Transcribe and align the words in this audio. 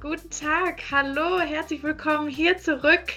Guten 0.00 0.30
Tag. 0.30 0.80
Hallo, 0.92 1.40
herzlich 1.40 1.82
willkommen 1.82 2.28
hier 2.28 2.56
zurück 2.56 3.14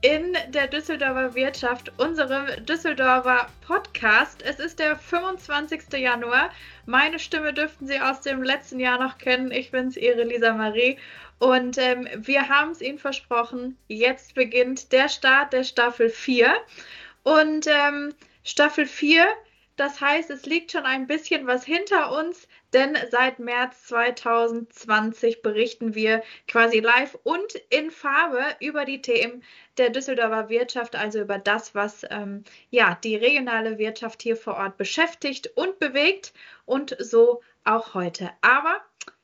in 0.00 0.34
der 0.48 0.66
Düsseldorfer 0.66 1.34
Wirtschaft, 1.34 1.92
unserem 1.98 2.46
Düsseldorfer 2.64 3.48
Podcast. 3.66 4.40
Es 4.42 4.58
ist 4.58 4.78
der 4.78 4.96
25. 4.96 5.92
Januar. 5.92 6.50
Meine 6.86 7.18
Stimme 7.18 7.52
dürften 7.52 7.86
Sie 7.86 8.00
aus 8.00 8.22
dem 8.22 8.42
letzten 8.42 8.80
Jahr 8.80 8.98
noch 8.98 9.18
kennen. 9.18 9.50
Ich 9.50 9.72
bin's, 9.72 9.98
Ihre 9.98 10.22
Lisa 10.22 10.54
Marie. 10.54 10.96
Und 11.38 11.76
ähm, 11.76 12.08
wir 12.16 12.48
haben 12.48 12.70
es 12.70 12.80
Ihnen 12.80 12.98
versprochen. 12.98 13.76
Jetzt 13.88 14.34
beginnt 14.34 14.90
der 14.92 15.10
Start 15.10 15.52
der 15.52 15.64
Staffel 15.64 16.08
4. 16.08 16.54
Und 17.24 17.66
ähm, 17.66 18.14
Staffel 18.42 18.86
4 18.86 19.26
das 19.76 20.00
heißt, 20.00 20.30
es 20.30 20.44
liegt 20.44 20.72
schon 20.72 20.84
ein 20.84 21.06
bisschen 21.06 21.46
was 21.46 21.64
hinter 21.64 22.12
uns, 22.12 22.46
denn 22.72 22.96
seit 23.10 23.38
März 23.38 23.86
2020 23.88 25.42
berichten 25.42 25.94
wir 25.94 26.22
quasi 26.46 26.80
live 26.80 27.18
und 27.22 27.54
in 27.70 27.90
Farbe 27.90 28.44
über 28.60 28.84
die 28.84 29.00
Themen 29.00 29.42
der 29.78 29.90
Düsseldorfer 29.90 30.48
Wirtschaft, 30.48 30.94
also 30.94 31.20
über 31.20 31.38
das, 31.38 31.74
was 31.74 32.04
ähm, 32.10 32.44
ja 32.70 32.98
die 33.02 33.16
regionale 33.16 33.78
Wirtschaft 33.78 34.22
hier 34.22 34.36
vor 34.36 34.56
Ort 34.56 34.76
beschäftigt 34.76 35.50
und 35.54 35.78
bewegt 35.78 36.32
und 36.66 36.96
so 36.98 37.42
auch 37.64 37.94
heute. 37.94 38.30
Aber 38.42 38.80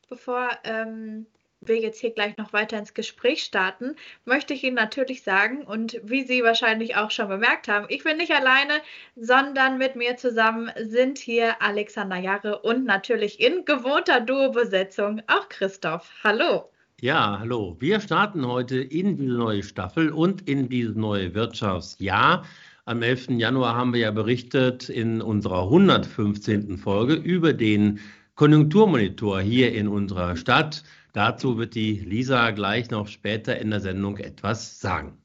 bevor 0.08 0.50
ähm, 0.64 1.26
wir 1.60 1.78
jetzt 1.78 2.00
hier 2.00 2.10
gleich 2.10 2.36
noch 2.36 2.52
weiter 2.52 2.78
ins 2.78 2.94
Gespräch 2.94 3.42
starten, 3.42 3.96
möchte 4.24 4.54
ich 4.54 4.64
Ihnen 4.64 4.76
natürlich 4.76 5.22
sagen, 5.22 5.62
und 5.62 6.00
wie 6.02 6.24
Sie 6.24 6.42
wahrscheinlich 6.42 6.96
auch 6.96 7.10
schon 7.10 7.28
bemerkt 7.28 7.68
haben, 7.68 7.86
ich 7.88 8.04
bin 8.04 8.16
nicht 8.16 8.32
alleine, 8.32 8.74
sondern 9.16 9.78
mit 9.78 9.96
mir 9.96 10.16
zusammen 10.16 10.70
sind 10.78 11.18
hier 11.18 11.60
Alexander 11.60 12.16
Jarre 12.16 12.60
und 12.60 12.84
natürlich 12.84 13.40
in 13.40 13.64
gewohnter 13.64 14.20
Duo-Besetzung 14.20 15.22
auch 15.26 15.48
Christoph. 15.48 16.10
Hallo. 16.22 16.70
Ja, 17.00 17.38
hallo. 17.38 17.76
Wir 17.78 18.00
starten 18.00 18.44
heute 18.46 18.80
in 18.80 19.16
diese 19.16 19.34
neue 19.34 19.62
Staffel 19.62 20.10
und 20.10 20.48
in 20.48 20.68
dieses 20.68 20.96
neue 20.96 21.32
Wirtschaftsjahr. 21.34 22.44
Am 22.86 23.02
11. 23.02 23.28
Januar 23.38 23.76
haben 23.76 23.92
wir 23.92 24.00
ja 24.00 24.10
berichtet 24.10 24.88
in 24.88 25.20
unserer 25.20 25.64
115. 25.64 26.76
Folge 26.78 27.14
über 27.14 27.52
den 27.52 28.00
Konjunkturmonitor 28.34 29.40
hier 29.40 29.72
in 29.74 29.88
unserer 29.88 30.36
Stadt. 30.36 30.82
Dazu 31.12 31.56
wird 31.56 31.74
die 31.74 31.94
Lisa 31.94 32.50
gleich 32.50 32.90
noch 32.90 33.08
später 33.08 33.58
in 33.58 33.70
der 33.70 33.80
Sendung 33.80 34.18
etwas 34.18 34.80
sagen. 34.80 35.18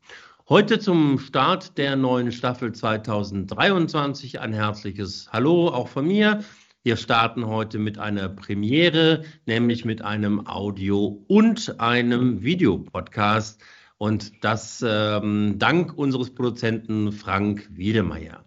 Heute 0.48 0.80
zum 0.80 1.20
Start 1.20 1.78
der 1.78 1.96
neuen 1.96 2.32
Staffel 2.32 2.72
2023 2.72 4.40
ein 4.40 4.54
herzliches 4.54 5.30
Hallo 5.32 5.70
auch 5.70 5.90
von 5.90 6.08
mir. 6.08 6.44
Wir 6.84 6.98
starten 6.98 7.48
heute 7.48 7.80
mit 7.80 7.98
einer 7.98 8.30
Premiere, 8.30 9.24
nämlich 9.46 9.86
mit 9.86 10.02
einem 10.02 10.48
Audio- 10.48 11.24
und 11.28 11.80
einem 11.80 12.44
Videopodcast. 12.44 13.62
Und 13.98 14.44
das 14.44 14.84
ähm, 14.86 15.56
dank 15.60 15.98
unseres 15.98 16.34
Produzenten 16.34 17.14
Frank 17.14 17.70
Wiedemeyer. 17.72 18.44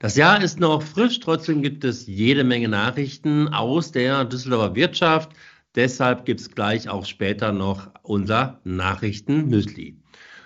Das 0.00 0.16
Jahr 0.16 0.42
ist 0.42 0.58
noch 0.58 0.82
frisch, 0.82 1.20
trotzdem 1.20 1.62
gibt 1.62 1.84
es 1.84 2.08
jede 2.08 2.42
Menge 2.42 2.66
Nachrichten 2.66 3.46
aus 3.46 3.92
der 3.92 4.24
Düsseldorfer 4.24 4.74
Wirtschaft 4.74 5.30
Deshalb 5.74 6.26
gibt 6.26 6.40
es 6.40 6.50
gleich 6.50 6.88
auch 6.88 7.06
später 7.06 7.52
noch 7.52 7.90
unser 8.02 8.60
Nachrichten-Müsli. 8.64 9.96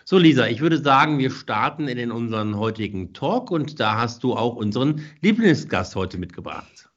So, 0.04 0.18
Lisa, 0.18 0.46
ich 0.46 0.60
würde 0.60 0.78
sagen, 0.78 1.18
wir 1.18 1.32
starten 1.32 1.88
in 1.88 2.12
unseren 2.12 2.56
heutigen 2.56 3.12
Talk 3.12 3.50
und 3.50 3.80
da 3.80 3.98
hast 3.98 4.22
du 4.22 4.34
auch 4.34 4.54
unseren 4.54 5.02
Lieblingsgast 5.22 5.96
heute 5.96 6.16
mitgebracht. 6.16 6.88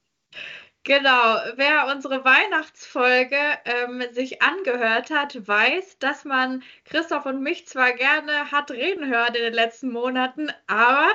Genau, 0.83 1.37
wer 1.55 1.87
unsere 1.87 2.23
Weihnachtsfolge 2.25 3.37
ähm, 3.65 4.01
sich 4.11 4.41
angehört 4.41 5.11
hat, 5.11 5.47
weiß, 5.47 5.99
dass 5.99 6.23
man 6.25 6.63
Christoph 6.85 7.25
und 7.25 7.41
mich 7.43 7.67
zwar 7.67 7.91
gerne 7.93 8.49
hat 8.51 8.71
reden 8.71 9.05
hören 9.07 9.35
in 9.35 9.43
den 9.43 9.53
letzten 9.53 9.91
Monaten, 9.91 10.49
aber 10.67 11.07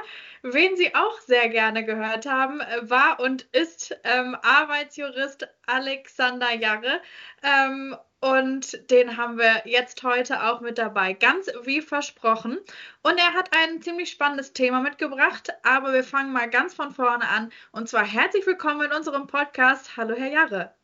wen 0.42 0.76
Sie 0.76 0.94
auch 0.94 1.18
sehr 1.20 1.48
gerne 1.48 1.84
gehört 1.84 2.26
haben, 2.26 2.60
war 2.82 3.18
und 3.20 3.42
ist 3.52 3.98
ähm, 4.04 4.36
Arbeitsjurist 4.42 5.48
Alexander 5.66 6.52
Jarre. 6.52 7.00
Ähm, 7.42 7.96
und 8.24 8.90
den 8.90 9.18
haben 9.18 9.36
wir 9.36 9.62
jetzt 9.66 10.02
heute 10.02 10.44
auch 10.44 10.62
mit 10.62 10.78
dabei, 10.78 11.12
ganz 11.12 11.46
wie 11.64 11.82
versprochen. 11.82 12.58
Und 13.02 13.18
er 13.18 13.34
hat 13.34 13.50
ein 13.54 13.82
ziemlich 13.82 14.10
spannendes 14.10 14.54
Thema 14.54 14.80
mitgebracht, 14.80 15.52
aber 15.62 15.92
wir 15.92 16.02
fangen 16.02 16.32
mal 16.32 16.48
ganz 16.48 16.72
von 16.72 16.90
vorne 16.90 17.28
an. 17.28 17.52
Und 17.70 17.86
zwar 17.86 18.06
herzlich 18.06 18.46
willkommen 18.46 18.86
in 18.86 18.96
unserem 18.96 19.26
Podcast. 19.26 19.98
Hallo, 19.98 20.14
Herr 20.16 20.30
Jarre. 20.30 20.74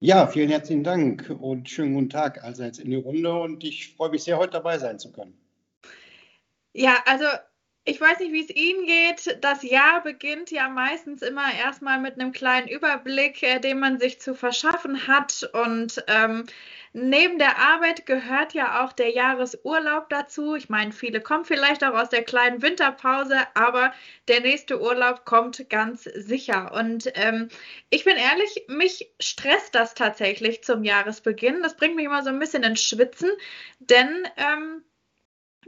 Ja, 0.00 0.26
vielen 0.26 0.48
herzlichen 0.48 0.82
Dank 0.82 1.30
und 1.30 1.70
schönen 1.70 1.94
guten 1.94 2.10
Tag 2.10 2.42
allseits 2.42 2.80
in 2.80 2.90
die 2.90 2.96
Runde. 2.96 3.32
Und 3.32 3.62
ich 3.62 3.94
freue 3.94 4.10
mich 4.10 4.24
sehr, 4.24 4.36
heute 4.36 4.54
dabei 4.54 4.78
sein 4.78 4.98
zu 4.98 5.12
können. 5.12 5.38
Ja, 6.72 6.96
also 7.06 7.26
ich 7.84 8.00
weiß 8.00 8.20
nicht, 8.20 8.32
wie 8.32 8.44
es 8.44 8.50
Ihnen 8.50 8.86
geht. 8.86 9.38
Das 9.42 9.64
Jahr 9.64 10.02
beginnt 10.02 10.52
ja 10.52 10.68
meistens 10.68 11.20
immer 11.20 11.52
erstmal 11.52 11.98
mit 11.98 12.14
einem 12.14 12.30
kleinen 12.30 12.68
Überblick, 12.68 13.42
äh, 13.42 13.58
den 13.58 13.80
man 13.80 13.98
sich 13.98 14.20
zu 14.20 14.36
verschaffen 14.36 15.08
hat. 15.08 15.50
Und 15.52 16.04
ähm, 16.06 16.44
neben 16.92 17.38
der 17.38 17.58
Arbeit 17.58 18.06
gehört 18.06 18.54
ja 18.54 18.84
auch 18.84 18.92
der 18.92 19.10
Jahresurlaub 19.10 20.08
dazu. 20.10 20.54
Ich 20.54 20.68
meine, 20.68 20.92
viele 20.92 21.20
kommen 21.20 21.44
vielleicht 21.44 21.82
auch 21.82 21.94
aus 21.94 22.08
der 22.08 22.22
kleinen 22.22 22.62
Winterpause, 22.62 23.36
aber 23.54 23.92
der 24.28 24.42
nächste 24.42 24.80
Urlaub 24.80 25.24
kommt 25.24 25.68
ganz 25.68 26.04
sicher. 26.04 26.72
Und 26.74 27.10
ähm, 27.14 27.48
ich 27.90 28.04
bin 28.04 28.16
ehrlich, 28.16 28.64
mich 28.68 29.10
stresst 29.20 29.74
das 29.74 29.94
tatsächlich 29.94 30.62
zum 30.62 30.84
Jahresbeginn. 30.84 31.62
Das 31.62 31.76
bringt 31.76 31.96
mich 31.96 32.04
immer 32.04 32.22
so 32.22 32.28
ein 32.28 32.38
bisschen 32.38 32.62
ins 32.62 32.82
Schwitzen, 32.82 33.30
denn 33.80 34.28
ähm, 34.36 34.84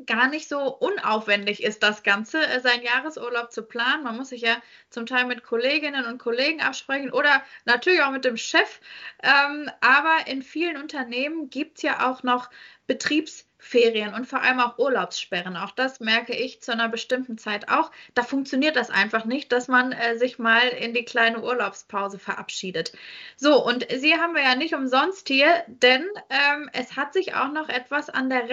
gar 0.07 0.29
nicht 0.29 0.49
so 0.49 0.59
unaufwendig 0.61 1.63
ist, 1.63 1.83
das 1.83 2.03
Ganze, 2.03 2.45
äh, 2.47 2.61
seinen 2.61 2.83
Jahresurlaub 2.83 3.53
zu 3.53 3.63
planen. 3.63 4.05
Man 4.05 4.17
muss 4.17 4.31
sich 4.31 4.43
ja 4.43 4.57
zum 4.91 5.07
Teil 5.07 5.27
mit 5.27 5.45
Kolleginnen 5.45 6.05
und 6.07 6.19
Kollegen 6.19 6.61
absprechen 6.61 7.13
oder 7.13 7.43
natürlich 7.65 8.03
auch 8.03 8.11
mit 8.11 8.25
dem 8.25 8.37
Chef. 8.37 8.81
Ähm, 9.23 9.71
aber 9.81 10.27
in 10.27 10.43
vielen 10.43 10.77
Unternehmen 10.77 11.51
gibt 11.51 11.79
es 11.79 11.83
ja 11.83 12.11
auch 12.11 12.23
noch 12.23 12.51
Betriebs- 12.87 13.47
Ferien 13.65 14.13
und 14.13 14.27
vor 14.27 14.43
allem 14.43 14.61
auch 14.61 14.79
Urlaubssperren. 14.79 15.57
Auch 15.57 15.71
das 15.71 15.99
merke 15.99 16.35
ich 16.35 16.61
zu 16.61 16.73
einer 16.73 16.91
bestimmten 16.91 17.39
Zeit 17.39 17.71
auch. 17.71 17.91
Da 18.13 18.23
funktioniert 18.23 18.77
das 18.77 18.91
einfach 18.91 19.25
nicht, 19.25 19.53
dass 19.53 19.69
man 19.69 19.93
äh, 19.93 20.19
sich 20.19 20.39
mal 20.39 20.69
in 20.69 20.93
die 20.93 21.05
kleine 21.05 21.43
Urlaubspause 21.43 22.19
verabschiedet. 22.19 22.93
So, 23.37 23.65
und 23.65 23.87
Sie 23.91 24.15
haben 24.15 24.35
wir 24.35 24.43
ja 24.43 24.55
nicht 24.55 24.75
umsonst 24.75 25.29
hier, 25.29 25.65
denn 25.67 26.07
ähm, 26.29 26.69
es 26.75 26.95
hat 26.97 27.15
sich 27.15 27.35
auch 27.35 27.53
noch 27.53 27.71
etwas 27.71 28.11
an 28.11 28.29
der 28.29 28.51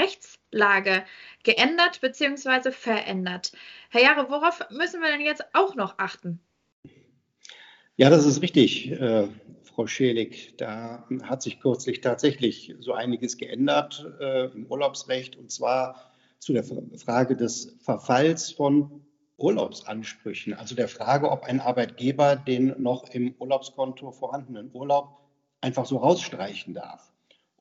Rechtslage 0.52 1.04
geändert 1.44 2.02
bzw. 2.02 2.72
verändert. 2.72 3.52
Herr 3.90 4.02
Jahre, 4.02 4.30
worauf 4.30 4.60
müssen 4.70 5.02
wir 5.02 5.10
denn 5.10 5.22
jetzt 5.22 5.44
auch 5.54 5.76
noch 5.76 5.96
achten? 5.98 6.40
Ja, 7.96 8.10
das 8.10 8.26
ist 8.26 8.42
richtig. 8.42 8.92
Äh, 8.92 9.28
Frau 9.64 9.88
Schelig. 9.88 10.56
Da 10.58 11.08
hat 11.24 11.42
sich 11.42 11.60
kürzlich 11.60 12.02
tatsächlich 12.02 12.76
so 12.80 12.94
einiges 12.94 13.38
geändert 13.38 14.06
äh, 14.20 14.46
im 14.48 14.66
Urlaubsrecht 14.68 15.36
und 15.36 15.52
zwar 15.52 16.12
zu 16.40 16.54
der 16.54 16.64
Frage 16.64 17.36
des 17.36 17.76
Verfalls 17.82 18.52
von 18.52 19.06
Urlaubsansprüchen, 19.38 20.54
also 20.54 20.76
der 20.76 20.88
Frage, 20.88 21.32
ob 21.32 21.44
ein 21.44 21.60
Arbeitgeber 21.60 22.36
den 22.36 22.76
noch 22.82 23.10
im 23.10 23.34
Urlaubskonto 23.40 24.12
vorhandenen 24.12 24.70
Urlaub 24.74 25.20
einfach 25.62 25.86
so 25.86 25.98
rausstreichen 25.98 26.74
darf. 26.74 27.12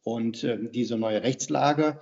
Und 0.03 0.45
äh, 0.45 0.59
diese 0.71 0.97
neue 0.97 1.23
Rechtslage, 1.23 2.01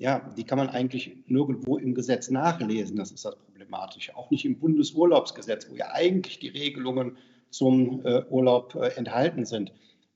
ja, 0.00 0.26
die 0.34 0.44
kann 0.44 0.56
man 0.56 0.70
eigentlich 0.70 1.14
nirgendwo 1.26 1.76
im 1.76 1.94
Gesetz 1.94 2.30
nachlesen. 2.30 2.96
Das 2.96 3.12
ist 3.12 3.26
das 3.26 3.36
Problematische. 3.36 4.16
Auch 4.16 4.30
nicht 4.30 4.46
im 4.46 4.58
Bundesurlaubsgesetz, 4.58 5.68
wo 5.70 5.76
ja 5.76 5.92
eigentlich 5.92 6.38
die 6.38 6.48
Regelungen 6.48 7.18
zum 7.50 8.00
äh, 8.06 8.24
Urlaub 8.30 8.74
äh, 8.76 8.96
enthalten 8.96 9.44
sind. 9.44 9.72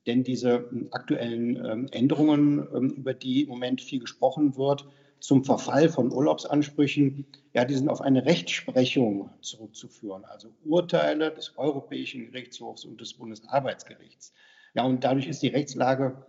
Denn 0.07 0.25
diese 0.25 0.71
ähm, 0.73 0.89
aktuellen 0.91 1.63
ähm, 1.63 1.89
Änderungen, 1.93 2.67
ähm, 2.75 2.91
über 2.93 3.13
die 3.13 3.43
im 3.43 3.51
Moment 3.51 3.83
viel 3.83 4.01
gesprochen 4.01 4.57
wird, 4.57 4.87
zum 5.21 5.45
Verfall 5.45 5.91
von 5.91 6.11
Urlaubsansprüchen, 6.11 7.27
ja, 7.53 7.67
die 7.67 7.75
sind 7.75 7.91
auf 7.91 8.01
eine 8.01 8.25
Rechtsprechung 8.25 9.29
zurückzuführen, 9.43 10.25
also 10.25 10.49
Urteile 10.65 11.31
des 11.31 11.59
Europäischen 11.59 12.33
Gerichtshofs 12.33 12.87
und 12.87 13.03
des 13.03 13.13
Bundesarbeitsgerichts. 13.13 14.33
Ja, 14.73 14.85
und 14.85 15.05
dadurch 15.05 15.27
ist 15.27 15.43
die 15.43 15.49
Rechtslage 15.49 16.25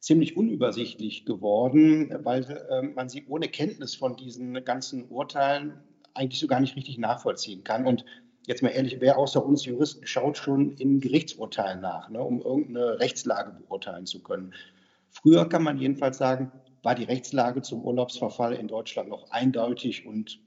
ziemlich 0.00 0.36
unübersichtlich 0.36 1.26
geworden, 1.26 2.12
weil 2.24 2.44
äh, 2.70 2.82
man 2.82 3.08
sie 3.08 3.24
ohne 3.28 3.48
Kenntnis 3.48 3.94
von 3.94 4.16
diesen 4.16 4.64
ganzen 4.64 5.08
Urteilen 5.08 5.74
eigentlich 6.14 6.40
so 6.40 6.46
gar 6.46 6.60
nicht 6.60 6.74
richtig 6.74 6.98
nachvollziehen 6.98 7.62
kann. 7.62 7.86
Und 7.86 8.04
jetzt 8.46 8.62
mal 8.62 8.70
ehrlich, 8.70 8.96
wer 9.00 9.18
außer 9.18 9.44
uns 9.44 9.64
Juristen 9.64 10.06
schaut 10.06 10.38
schon 10.38 10.72
in 10.72 11.00
Gerichtsurteilen 11.00 11.80
nach, 11.80 12.08
ne, 12.08 12.20
um 12.20 12.40
irgendeine 12.40 12.98
Rechtslage 12.98 13.52
beurteilen 13.52 14.06
zu 14.06 14.22
können. 14.22 14.54
Früher 15.10 15.48
kann 15.48 15.62
man 15.62 15.78
jedenfalls 15.78 16.18
sagen, 16.18 16.50
war 16.82 16.94
die 16.94 17.04
Rechtslage 17.04 17.60
zum 17.62 17.84
Urlaubsverfall 17.84 18.54
in 18.54 18.68
Deutschland 18.68 19.10
noch 19.10 19.30
eindeutig 19.30 20.06
und 20.06 20.40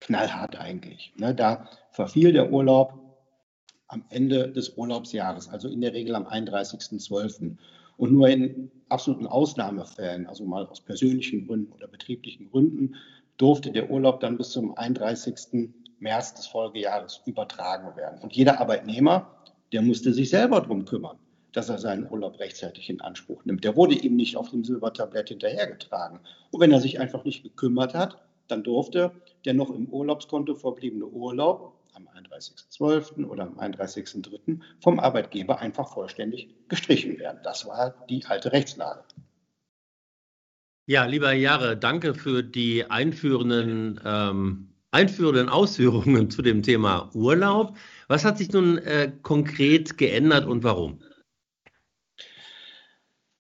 knallhart 0.00 0.56
eigentlich. 0.56 1.12
Ne, 1.16 1.34
da 1.34 1.68
verfiel 1.92 2.32
der 2.32 2.52
Urlaub 2.52 2.94
am 3.88 4.04
Ende 4.08 4.50
des 4.50 4.76
Urlaubsjahres, 4.76 5.48
also 5.48 5.68
in 5.68 5.80
der 5.80 5.92
Regel 5.92 6.16
am 6.16 6.26
31.12. 6.26 7.56
Und 7.96 8.12
nur 8.12 8.28
in 8.28 8.70
absoluten 8.88 9.26
Ausnahmefällen, 9.26 10.26
also 10.26 10.44
mal 10.44 10.66
aus 10.66 10.80
persönlichen 10.80 11.46
Gründen 11.46 11.72
oder 11.72 11.88
betrieblichen 11.88 12.50
Gründen, 12.50 12.94
durfte 13.36 13.70
der 13.70 13.90
Urlaub 13.90 14.20
dann 14.20 14.36
bis 14.36 14.50
zum 14.50 14.76
31. 14.76 15.70
März 15.98 16.34
des 16.34 16.46
Folgejahres 16.46 17.22
übertragen 17.26 17.96
werden. 17.96 18.20
Und 18.22 18.34
jeder 18.34 18.60
Arbeitnehmer, 18.60 19.30
der 19.72 19.82
musste 19.82 20.12
sich 20.12 20.30
selber 20.30 20.60
darum 20.60 20.84
kümmern, 20.84 21.18
dass 21.52 21.68
er 21.68 21.78
seinen 21.78 22.08
Urlaub 22.10 22.38
rechtzeitig 22.38 22.90
in 22.90 23.00
Anspruch 23.00 23.44
nimmt. 23.44 23.64
Der 23.64 23.76
wurde 23.76 23.94
ihm 23.94 24.16
nicht 24.16 24.36
auf 24.36 24.50
dem 24.50 24.64
Silbertablett 24.64 25.30
hinterhergetragen. 25.30 26.20
Und 26.50 26.60
wenn 26.60 26.72
er 26.72 26.80
sich 26.80 27.00
einfach 27.00 27.24
nicht 27.24 27.42
gekümmert 27.42 27.94
hat, 27.94 28.18
dann 28.48 28.62
durfte 28.62 29.12
der 29.44 29.54
noch 29.54 29.70
im 29.70 29.88
Urlaubskonto 29.88 30.54
verbliebene 30.54 31.06
Urlaub 31.06 31.72
am 31.96 32.08
31.12. 32.08 33.24
oder 33.24 33.44
am 33.44 33.58
31.03. 33.58 34.60
vom 34.80 35.00
Arbeitgeber 35.00 35.58
einfach 35.58 35.92
vollständig 35.92 36.54
gestrichen 36.68 37.18
werden. 37.18 37.40
Das 37.42 37.66
war 37.66 38.06
die 38.08 38.24
alte 38.26 38.52
Rechtslage. 38.52 39.02
Ja, 40.88 41.06
lieber 41.06 41.32
Jahre, 41.32 41.76
danke 41.76 42.14
für 42.14 42.42
die 42.42 42.84
einführenden, 42.84 44.00
ähm, 44.04 44.74
einführenden 44.92 45.48
Ausführungen 45.48 46.30
zu 46.30 46.42
dem 46.42 46.62
Thema 46.62 47.10
Urlaub. 47.14 47.76
Was 48.08 48.24
hat 48.24 48.38
sich 48.38 48.52
nun 48.52 48.78
äh, 48.78 49.10
konkret 49.22 49.98
geändert 49.98 50.46
und 50.46 50.62
warum? 50.62 51.02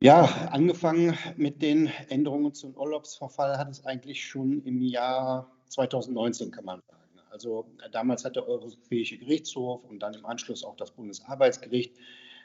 Ja, 0.01 0.25
angefangen 0.53 1.19
mit 1.37 1.61
den 1.61 1.87
Änderungen 2.09 2.55
zum 2.55 2.75
Urlaubsverfall 2.75 3.59
hat 3.59 3.71
es 3.71 3.85
eigentlich 3.85 4.25
schon 4.25 4.63
im 4.63 4.81
Jahr 4.81 5.51
2019, 5.69 6.51
kann 6.51 6.65
man 6.65 6.81
sagen. 6.89 7.04
Also 7.35 7.67
damals 7.91 8.25
hat 8.25 8.37
der 8.37 8.49
Europäische 8.49 9.19
Gerichtshof 9.19 9.85
und 9.85 9.99
dann 10.05 10.15
im 10.15 10.25
Anschluss 10.25 10.63
auch 10.63 10.77
das 10.77 10.93
Bundesarbeitsgericht 10.93 11.97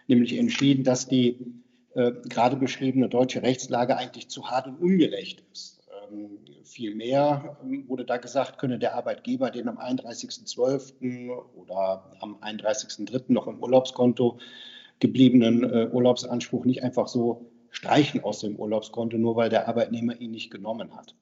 nämlich 0.08 0.36
entschieden, 0.36 0.84
dass 0.84 1.08
die 1.08 1.38
äh, 1.94 2.12
gerade 2.28 2.56
beschriebene 2.56 3.08
deutsche 3.08 3.44
Rechtslage 3.44 3.96
eigentlich 3.96 4.28
zu 4.30 4.50
hart 4.50 4.66
und 4.66 4.82
ungerecht 4.82 5.44
ist. 5.54 5.80
Ähm, 6.12 6.40
Vielmehr 6.64 7.58
ähm, 7.64 7.88
wurde 7.88 8.04
da 8.04 8.18
gesagt, 8.18 8.58
könne 8.58 8.80
der 8.80 8.96
Arbeitgeber 8.96 9.52
den 9.52 9.68
am 9.68 9.78
31.12. 9.78 11.30
oder 11.56 12.12
am 12.20 12.38
31.03. 12.42 13.26
noch 13.28 13.46
im 13.46 13.62
Urlaubskonto 13.62 14.40
gebliebenen 15.00 15.64
äh, 15.64 15.90
Urlaubsanspruch 15.92 16.66
nicht 16.66 16.84
einfach 16.84 17.08
so 17.08 17.52
streichen 17.70 18.24
aus 18.24 18.40
dem 18.40 18.56
Urlaubskonto, 18.56 19.18
nur 19.18 19.36
weil 19.36 19.50
der 19.50 19.68
Arbeitnehmer 19.68 20.20
ihn 20.20 20.32
nicht 20.32 20.50
genommen 20.50 20.96
hat. 20.96 21.14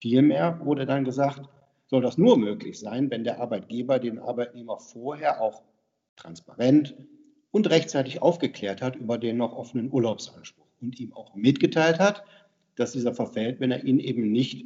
Vielmehr 0.00 0.60
wurde 0.64 0.86
dann 0.86 1.04
gesagt, 1.04 1.48
soll 1.92 2.00
das 2.00 2.16
nur 2.16 2.38
möglich 2.38 2.78
sein, 2.78 3.10
wenn 3.10 3.22
der 3.22 3.38
Arbeitgeber 3.38 3.98
den 3.98 4.18
Arbeitnehmer 4.18 4.78
vorher 4.78 5.42
auch 5.42 5.60
transparent 6.16 6.94
und 7.50 7.68
rechtzeitig 7.68 8.22
aufgeklärt 8.22 8.80
hat 8.80 8.96
über 8.96 9.18
den 9.18 9.36
noch 9.36 9.52
offenen 9.52 9.92
Urlaubsanspruch 9.92 10.64
und 10.80 10.98
ihm 10.98 11.12
auch 11.12 11.34
mitgeteilt 11.34 11.98
hat, 11.98 12.24
dass 12.76 12.92
dieser 12.92 13.14
verfällt, 13.14 13.60
wenn 13.60 13.70
er 13.70 13.84
ihn 13.84 13.98
eben 13.98 14.32
nicht 14.32 14.64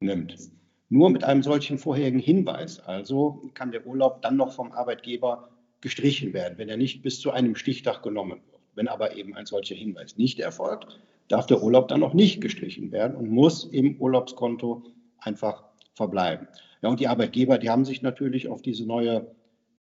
nimmt. 0.00 0.50
Nur 0.88 1.10
mit 1.10 1.22
einem 1.22 1.44
solchen 1.44 1.78
vorherigen 1.78 2.18
Hinweis, 2.18 2.80
also 2.80 3.48
kann 3.54 3.70
der 3.70 3.86
Urlaub 3.86 4.20
dann 4.22 4.36
noch 4.36 4.52
vom 4.52 4.72
Arbeitgeber 4.72 5.48
gestrichen 5.82 6.32
werden, 6.32 6.58
wenn 6.58 6.68
er 6.68 6.76
nicht 6.76 7.00
bis 7.00 7.20
zu 7.20 7.30
einem 7.30 7.54
Stichtag 7.54 8.02
genommen 8.02 8.40
wird. 8.50 8.60
Wenn 8.74 8.88
aber 8.88 9.16
eben 9.16 9.36
ein 9.36 9.46
solcher 9.46 9.76
Hinweis 9.76 10.16
nicht 10.16 10.40
erfolgt, 10.40 10.88
darf 11.28 11.46
der 11.46 11.62
Urlaub 11.62 11.86
dann 11.86 12.00
noch 12.00 12.12
nicht 12.12 12.40
gestrichen 12.40 12.90
werden 12.90 13.16
und 13.16 13.30
muss 13.30 13.62
im 13.66 14.00
Urlaubskonto 14.00 14.82
einfach 15.18 15.62
verbleiben. 15.96 16.46
Ja, 16.82 16.90
und 16.90 17.00
die 17.00 17.08
Arbeitgeber, 17.08 17.58
die 17.58 17.70
haben 17.70 17.84
sich 17.84 18.02
natürlich 18.02 18.48
auf 18.48 18.62
diese 18.62 18.86
neue 18.86 19.34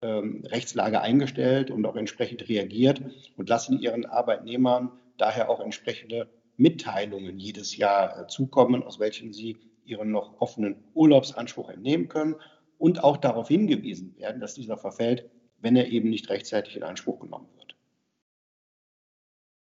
ähm, 0.02 0.44
Rechtslage 0.46 1.02
eingestellt 1.02 1.72
und 1.72 1.86
auch 1.86 1.96
entsprechend 1.96 2.48
reagiert 2.48 3.02
und 3.36 3.50
lassen 3.50 3.80
ihren 3.80 4.06
Arbeitnehmern 4.06 4.92
daher 5.18 5.50
auch 5.50 5.60
entsprechende 5.60 6.30
Mitteilungen 6.56 7.40
jedes 7.40 7.76
Jahr 7.78 8.22
äh, 8.22 8.28
zukommen, 8.28 8.84
aus 8.84 9.00
welchen 9.00 9.34
sie 9.34 9.58
ihren 9.86 10.12
noch 10.12 10.40
offenen 10.40 10.76
Urlaubsanspruch 10.94 11.70
entnehmen 11.70 12.08
können 12.08 12.36
und 12.78 13.04
auch 13.04 13.18
darauf 13.18 13.48
hingewiesen 13.48 14.16
werden, 14.18 14.40
dass 14.40 14.54
dieser 14.54 14.78
verfällt, 14.78 15.30
wenn 15.60 15.76
er 15.76 15.88
eben 15.88 16.10
nicht 16.10 16.30
rechtzeitig 16.30 16.76
in 16.76 16.84
Anspruch 16.84 17.20
genommen 17.20 17.48
wird. 17.56 17.63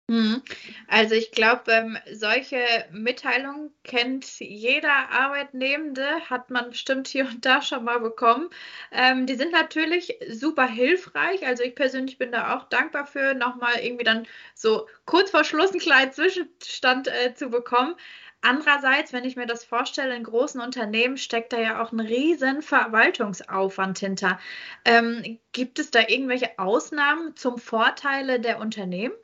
Mhm. 0.08 0.40
Also 0.86 1.16
ich 1.16 1.32
glaube, 1.32 1.72
ähm, 1.72 1.98
solche 2.12 2.58
Mitteilungen 2.92 3.74
kennt 3.82 4.38
jeder 4.38 5.10
Arbeitnehmende, 5.10 6.06
hat 6.30 6.48
man 6.50 6.70
bestimmt 6.70 7.08
hier 7.08 7.26
und 7.26 7.44
da 7.44 7.60
schon 7.60 7.82
mal 7.84 7.98
bekommen. 7.98 8.48
Ähm, 8.92 9.26
die 9.26 9.34
sind 9.34 9.50
natürlich 9.50 10.16
super 10.30 10.68
hilfreich. 10.68 11.44
Also 11.44 11.64
ich 11.64 11.74
persönlich 11.74 12.18
bin 12.18 12.30
da 12.30 12.56
auch 12.56 12.68
dankbar 12.68 13.04
für, 13.06 13.34
nochmal 13.34 13.80
irgendwie 13.82 14.04
dann 14.04 14.26
so 14.54 14.86
kurz 15.06 15.30
vor 15.32 15.42
Schluss 15.42 15.72
einen 15.72 15.80
kleinen 15.80 16.12
Zwischenstand 16.12 17.08
äh, 17.08 17.34
zu 17.34 17.48
bekommen. 17.50 17.96
Andererseits, 18.42 19.12
wenn 19.12 19.24
ich 19.24 19.34
mir 19.34 19.46
das 19.46 19.64
vorstelle, 19.64 20.14
in 20.14 20.22
großen 20.22 20.60
Unternehmen 20.60 21.16
steckt 21.16 21.52
da 21.52 21.58
ja 21.60 21.82
auch 21.82 21.90
ein 21.90 21.98
riesen 22.00 22.62
Verwaltungsaufwand 22.62 23.98
hinter. 23.98 24.38
Ähm, 24.84 25.40
gibt 25.50 25.80
es 25.80 25.90
da 25.90 26.00
irgendwelche 26.06 26.56
Ausnahmen 26.60 27.34
zum 27.34 27.58
Vorteile 27.58 28.38
der 28.38 28.60
Unternehmen? 28.60 29.14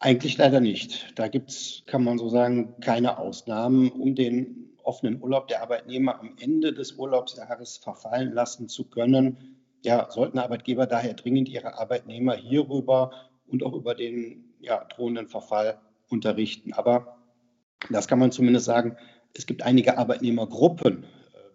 Eigentlich 0.00 0.38
leider 0.38 0.60
nicht. 0.60 1.18
Da 1.18 1.26
gibt 1.26 1.50
es, 1.50 1.82
kann 1.86 2.04
man 2.04 2.18
so 2.18 2.28
sagen, 2.28 2.76
keine 2.80 3.18
Ausnahmen, 3.18 3.90
um 3.90 4.14
den 4.14 4.76
offenen 4.84 5.20
Urlaub 5.20 5.48
der 5.48 5.60
Arbeitnehmer 5.60 6.20
am 6.20 6.36
Ende 6.40 6.72
des 6.72 6.92
Urlaubsjahres 6.92 7.78
verfallen 7.78 8.32
lassen 8.32 8.68
zu 8.68 8.84
können. 8.84 9.56
Ja, 9.84 10.08
sollten 10.10 10.38
Arbeitgeber 10.38 10.86
daher 10.86 11.14
dringend 11.14 11.48
ihre 11.48 11.78
Arbeitnehmer 11.78 12.34
hierüber 12.34 13.10
und 13.48 13.64
auch 13.64 13.74
über 13.74 13.96
den 13.96 14.54
ja, 14.60 14.84
drohenden 14.84 15.26
Verfall 15.26 15.80
unterrichten. 16.08 16.72
Aber 16.72 17.18
das 17.90 18.06
kann 18.06 18.20
man 18.20 18.30
zumindest 18.30 18.66
sagen, 18.66 18.96
es 19.34 19.46
gibt 19.46 19.62
einige 19.62 19.98
Arbeitnehmergruppen, 19.98 21.04
äh, 21.04 21.06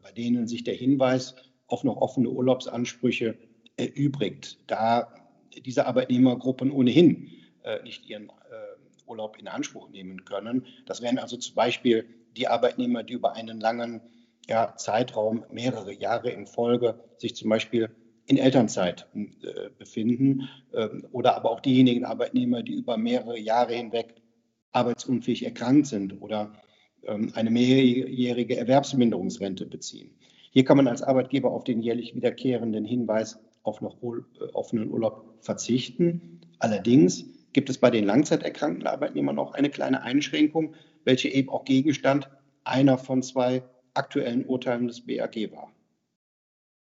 bei 0.02 0.12
denen 0.12 0.48
sich 0.48 0.66
der 0.66 0.76
Hinweis 0.76 1.36
auf 1.68 1.86
noch 1.86 1.96
offene 1.96 2.30
Urlaubsansprüche 2.30 3.38
erübrigt, 3.78 4.60
da 4.68 5.14
diese 5.66 5.86
Arbeitnehmergruppen 5.86 6.72
ohnehin 6.72 7.30
nicht 7.84 8.10
ihren 8.10 8.30
äh, 8.30 9.08
Urlaub 9.08 9.38
in 9.38 9.48
Anspruch 9.48 9.90
nehmen 9.90 10.26
können. 10.26 10.66
Das 10.86 11.02
wären 11.02 11.18
also 11.18 11.38
zum 11.38 11.56
Beispiel 11.56 12.06
die 12.36 12.48
Arbeitnehmer, 12.48 13.04
die 13.04 13.14
über 13.14 13.34
einen 13.34 13.60
langen 13.60 14.02
ja, 14.48 14.76
Zeitraum, 14.76 15.46
mehrere 15.52 15.94
Jahre 15.94 16.30
in 16.30 16.46
Folge, 16.48 17.00
sich 17.18 17.36
zum 17.36 17.50
Beispiel 17.50 17.90
in 18.26 18.38
Elternzeit 18.38 19.08
äh, 19.16 19.70
befinden 19.78 20.50
ähm, 20.74 21.06
oder 21.12 21.36
aber 21.36 21.52
auch 21.52 21.60
diejenigen 21.60 22.06
Arbeitnehmer, 22.06 22.64
die 22.64 22.74
über 22.74 22.98
mehrere 22.98 23.38
Jahre 23.38 23.74
hinweg 23.74 24.16
arbeitsunfähig 24.72 25.46
erkrankt 25.46 25.88
sind 25.88 26.22
oder 26.22 26.54
ähm, 27.04 27.32
eine 27.36 27.52
mehrjährige 27.52 28.58
Erwerbsminderungsrente 28.58 29.66
beziehen. 29.66 30.18
Hier 30.52 30.64
kann 30.64 30.78
man 30.78 30.88
als 30.88 31.02
Arbeitgeber 31.02 31.52
auf 31.52 31.64
den 31.64 31.82
jährlich 31.82 32.16
wiederkehrenden 32.16 32.86
Hinweis 32.86 33.40
auf 33.64 33.82
noch 33.82 33.98
offenen 34.54 34.92
Urlaub 34.92 35.36
verzichten. 35.40 36.42
Allerdings 36.60 37.26
gibt 37.54 37.70
es 37.70 37.78
bei 37.78 37.90
den 37.90 38.06
langzeiterkrankten 38.06 38.88
Arbeitnehmern 38.88 39.40
auch 39.40 39.54
eine 39.54 39.70
kleine 39.70 40.02
Einschränkung, 40.02 40.74
welche 41.06 41.30
eben 41.30 41.50
auch 41.50 41.66
Gegenstand 41.66 42.30
einer 42.64 42.98
von 42.98 43.22
zwei 43.22 43.64
aktuellen 43.94 44.46
Urteilen 44.46 44.88
des 44.88 45.06
BAG 45.06 45.52
war. 45.52 45.72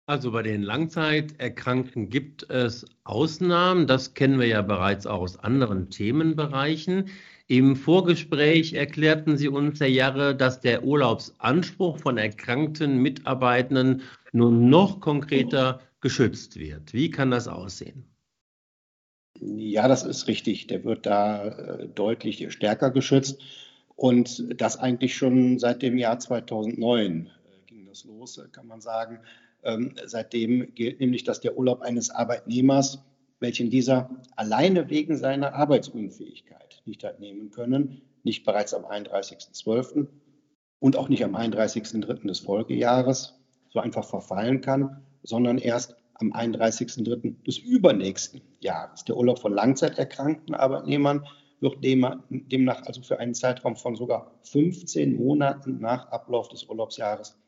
Also 0.06 0.32
bei 0.32 0.42
den 0.42 0.62
Langzeiterkrankten 0.62 2.08
gibt 2.08 2.50
es 2.50 2.84
Ausnahmen. 3.04 3.86
Das 3.86 4.14
kennen 4.14 4.40
wir 4.40 4.46
ja 4.48 4.60
bereits 4.60 5.06
auch 5.06 5.20
aus 5.20 5.38
anderen 5.38 5.88
Themenbereichen. 5.90 7.10
Im 7.46 7.76
Vorgespräch 7.76 8.72
erklärten 8.74 9.36
Sie 9.36 9.48
uns, 9.48 9.78
Herr 9.80 9.88
Jarre, 9.88 10.34
dass 10.34 10.60
der 10.60 10.82
Urlaubsanspruch 10.84 11.98
von 11.98 12.18
erkrankten 12.18 12.98
Mitarbeitenden 12.98 14.02
nun 14.32 14.68
noch 14.68 15.00
konkreter 15.00 15.80
geschützt 16.00 16.58
wird. 16.58 16.92
Wie 16.92 17.10
kann 17.10 17.30
das 17.30 17.46
aussehen? 17.46 18.04
Ja, 19.38 19.88
das 19.88 20.04
ist 20.04 20.26
richtig. 20.26 20.66
Der 20.66 20.84
wird 20.84 21.06
da 21.06 21.46
äh, 21.46 21.88
deutlich 21.88 22.52
stärker 22.52 22.90
geschützt. 22.90 23.40
Und 23.96 24.60
das 24.60 24.78
eigentlich 24.78 25.14
schon 25.14 25.58
seit 25.58 25.82
dem 25.82 25.98
Jahr 25.98 26.18
2009 26.18 27.26
äh, 27.26 27.66
ging 27.66 27.86
das 27.86 28.04
los, 28.04 28.38
äh, 28.38 28.48
kann 28.50 28.66
man 28.66 28.80
sagen. 28.80 29.20
Ähm, 29.62 29.94
seitdem 30.06 30.74
gilt 30.74 31.00
nämlich, 31.00 31.24
dass 31.24 31.40
der 31.40 31.58
Urlaub 31.58 31.82
eines 31.82 32.10
Arbeitnehmers, 32.10 33.02
welchen 33.40 33.70
dieser 33.70 34.10
alleine 34.36 34.88
wegen 34.88 35.16
seiner 35.16 35.54
Arbeitsunfähigkeit 35.54 36.82
nicht 36.86 37.04
hat 37.04 37.20
nehmen 37.20 37.50
können, 37.50 38.00
nicht 38.22 38.44
bereits 38.44 38.74
am 38.74 38.84
31.12. 38.84 40.06
und 40.78 40.96
auch 40.96 41.08
nicht 41.08 41.24
am 41.24 41.36
31.03. 41.36 42.26
des 42.26 42.40
Folgejahres 42.40 43.34
so 43.68 43.80
einfach 43.80 44.04
verfallen 44.04 44.60
kann, 44.60 45.02
sondern 45.22 45.58
erst 45.58 45.96
am 46.20 46.32
31.03. 46.32 47.42
des 47.44 47.58
übernächsten 47.58 48.42
Jahres. 48.60 49.04
Der 49.04 49.16
Urlaub 49.16 49.38
von 49.38 49.54
langzeiterkrankten 49.54 50.54
Arbeitnehmern 50.54 51.26
wird 51.60 51.82
demnach 51.82 52.82
also 52.86 53.02
für 53.02 53.18
einen 53.18 53.34
Zeitraum 53.34 53.76
von 53.76 53.96
sogar 53.96 54.38
15 54.42 55.16
Monaten 55.16 55.80
nach 55.80 56.08
Ablauf 56.10 56.48
des 56.48 56.64
Urlaubsjahres 56.64 57.38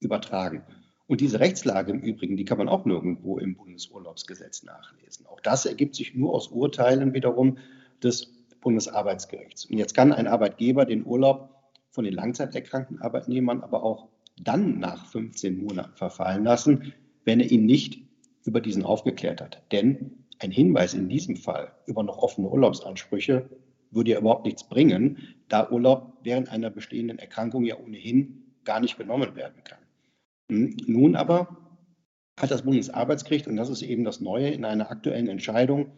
übertragen. 0.00 0.62
Und 1.06 1.20
diese 1.20 1.40
Rechtslage 1.40 1.92
im 1.92 2.00
Übrigen, 2.00 2.36
die 2.36 2.44
kann 2.44 2.58
man 2.58 2.68
auch 2.68 2.84
nirgendwo 2.84 3.38
im 3.38 3.56
Bundesurlaubsgesetz 3.56 4.62
nachlesen. 4.62 5.26
Auch 5.26 5.40
das 5.40 5.66
ergibt 5.66 5.94
sich 5.94 6.14
nur 6.14 6.34
aus 6.34 6.48
Urteilen 6.48 7.12
wiederum 7.12 7.58
des 8.02 8.32
Bundesarbeitsgerichts. 8.60 9.66
Und 9.66 9.78
jetzt 9.78 9.94
kann 9.94 10.12
ein 10.12 10.26
Arbeitgeber 10.26 10.84
den 10.84 11.04
Urlaub 11.04 11.50
von 11.90 12.04
den 12.04 12.14
langzeiterkrankten 12.14 13.00
Arbeitnehmern 13.02 13.60
aber 13.60 13.82
auch 13.82 14.08
dann 14.40 14.78
nach 14.78 15.06
15 15.06 15.62
Monaten 15.62 15.94
verfallen 15.96 16.44
lassen, 16.44 16.94
wenn 17.24 17.40
er 17.40 17.50
ihn 17.50 17.66
nicht 17.66 18.02
über 18.44 18.60
diesen 18.60 18.84
aufgeklärt 18.84 19.40
hat. 19.40 19.62
Denn 19.72 20.24
ein 20.38 20.50
Hinweis 20.50 20.94
in 20.94 21.08
diesem 21.08 21.36
Fall 21.36 21.72
über 21.86 22.02
noch 22.02 22.18
offene 22.18 22.48
Urlaubsansprüche 22.48 23.48
würde 23.90 24.12
ja 24.12 24.18
überhaupt 24.18 24.46
nichts 24.46 24.68
bringen, 24.68 25.18
da 25.48 25.70
Urlaub 25.70 26.18
während 26.22 26.48
einer 26.50 26.70
bestehenden 26.70 27.18
Erkrankung 27.18 27.64
ja 27.64 27.78
ohnehin 27.78 28.54
gar 28.64 28.80
nicht 28.80 28.96
genommen 28.96 29.36
werden 29.36 29.62
kann. 29.64 29.78
Hm, 30.50 30.76
nun 30.86 31.14
aber 31.14 31.58
hat 32.38 32.50
das 32.50 32.62
Bundesarbeitsgericht, 32.62 33.46
und 33.46 33.56
das 33.56 33.68
ist 33.68 33.82
eben 33.82 34.04
das 34.04 34.20
Neue, 34.20 34.48
in 34.48 34.64
einer 34.64 34.90
aktuellen 34.90 35.28
Entscheidung 35.28 35.92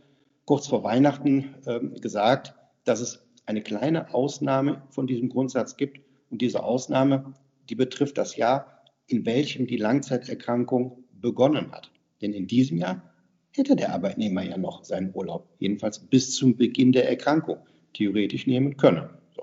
kurz 0.44 0.66
vor 0.66 0.82
Weihnachten 0.82 1.54
äh, 1.64 1.80
gesagt, 2.00 2.54
dass 2.84 3.00
es 3.00 3.26
eine 3.46 3.62
kleine 3.62 4.12
Ausnahme 4.12 4.82
von 4.90 5.06
diesem 5.06 5.28
Grundsatz 5.28 5.76
gibt. 5.76 6.00
Und 6.30 6.40
diese 6.40 6.62
Ausnahme, 6.64 7.34
die 7.68 7.74
betrifft 7.74 8.18
das 8.18 8.36
Jahr, 8.36 8.82
in 9.06 9.24
welchem 9.26 9.66
die 9.66 9.76
Langzeiterkrankung 9.76 11.04
begonnen 11.12 11.72
hat. 11.72 11.90
Denn 12.24 12.32
in 12.32 12.46
diesem 12.46 12.78
Jahr 12.78 13.02
hätte 13.50 13.76
der 13.76 13.92
Arbeitnehmer 13.92 14.42
ja 14.42 14.56
noch 14.56 14.82
seinen 14.82 15.14
Urlaub, 15.14 15.46
jedenfalls 15.58 15.98
bis 15.98 16.34
zum 16.34 16.56
Beginn 16.56 16.90
der 16.90 17.06
Erkrankung, 17.06 17.58
theoretisch 17.92 18.46
nehmen 18.46 18.78
können. 18.78 19.10
So. 19.36 19.42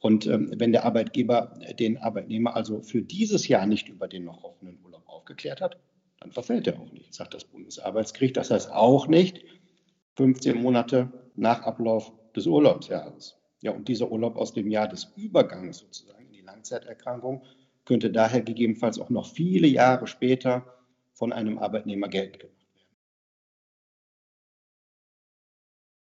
Und 0.00 0.26
ähm, 0.26 0.52
wenn 0.56 0.72
der 0.72 0.84
Arbeitgeber 0.84 1.54
den 1.78 1.96
Arbeitnehmer 1.98 2.56
also 2.56 2.82
für 2.82 3.02
dieses 3.02 3.46
Jahr 3.46 3.66
nicht 3.66 3.88
über 3.88 4.08
den 4.08 4.24
noch 4.24 4.42
offenen 4.42 4.80
Urlaub 4.82 5.04
aufgeklärt 5.06 5.60
hat, 5.60 5.78
dann 6.18 6.32
verfällt 6.32 6.66
er 6.66 6.80
auch 6.80 6.90
nicht, 6.90 7.14
sagt 7.14 7.34
das 7.34 7.44
Bundesarbeitsgericht. 7.44 8.36
Das 8.36 8.50
heißt 8.50 8.72
auch 8.72 9.06
nicht 9.06 9.44
15 10.16 10.60
Monate 10.60 11.12
nach 11.36 11.62
Ablauf 11.62 12.12
des 12.34 12.48
Urlaubsjahres. 12.48 13.36
Ja, 13.60 13.70
und 13.70 13.86
dieser 13.86 14.10
Urlaub 14.10 14.34
aus 14.34 14.52
dem 14.52 14.72
Jahr 14.72 14.88
des 14.88 15.12
Übergangs 15.14 15.78
sozusagen 15.78 16.26
in 16.26 16.32
die 16.32 16.40
Langzeiterkrankung 16.40 17.44
könnte 17.84 18.10
daher 18.10 18.42
gegebenenfalls 18.42 18.98
auch 18.98 19.08
noch 19.08 19.26
viele 19.28 19.68
Jahre 19.68 20.08
später 20.08 20.74
von 21.18 21.32
einem 21.32 21.58
Arbeitnehmer 21.58 22.08
geltend 22.08 22.40
gemacht 22.40 22.54
werden. 22.54 22.68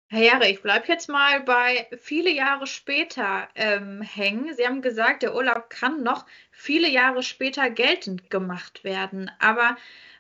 Herr 0.07 0.23
Jahre, 0.23 0.49
ich 0.49 0.61
bleibe 0.61 0.87
jetzt 0.87 1.09
mal 1.09 1.41
bei 1.41 1.87
viele 1.97 2.29
Jahre 2.29 2.67
später 2.67 3.47
ähm, 3.55 4.01
hängen. 4.01 4.53
Sie 4.53 4.65
haben 4.67 4.81
gesagt, 4.81 5.23
der 5.23 5.33
Urlaub 5.33 5.69
kann 5.69 6.03
noch 6.03 6.25
viele 6.51 6.89
Jahre 6.89 7.23
später 7.23 7.69
geltend 7.69 8.29
gemacht 8.29 8.83
werden. 8.83 9.31
Aber 9.39 9.77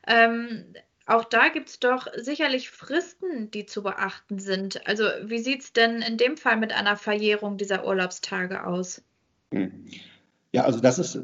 ähm, 0.07 0.73
auch 1.05 1.25
da 1.25 1.49
gibt 1.49 1.69
es 1.69 1.79
doch 1.79 2.07
sicherlich 2.15 2.71
Fristen, 2.71 3.51
die 3.51 3.65
zu 3.65 3.83
beachten 3.83 4.39
sind. 4.39 4.87
Also 4.87 5.03
wie 5.23 5.39
sieht 5.39 5.61
es 5.61 5.73
denn 5.73 6.01
in 6.01 6.17
dem 6.17 6.35
Fall 6.37 6.57
mit 6.57 6.73
einer 6.73 6.97
Verjährung 6.97 7.57
dieser 7.57 7.85
Urlaubstage 7.85 8.65
aus? 8.65 9.03
Hm. 9.53 9.85
Ja, 10.51 10.63
also 10.63 10.79
das 10.79 10.97
ist 10.99 11.19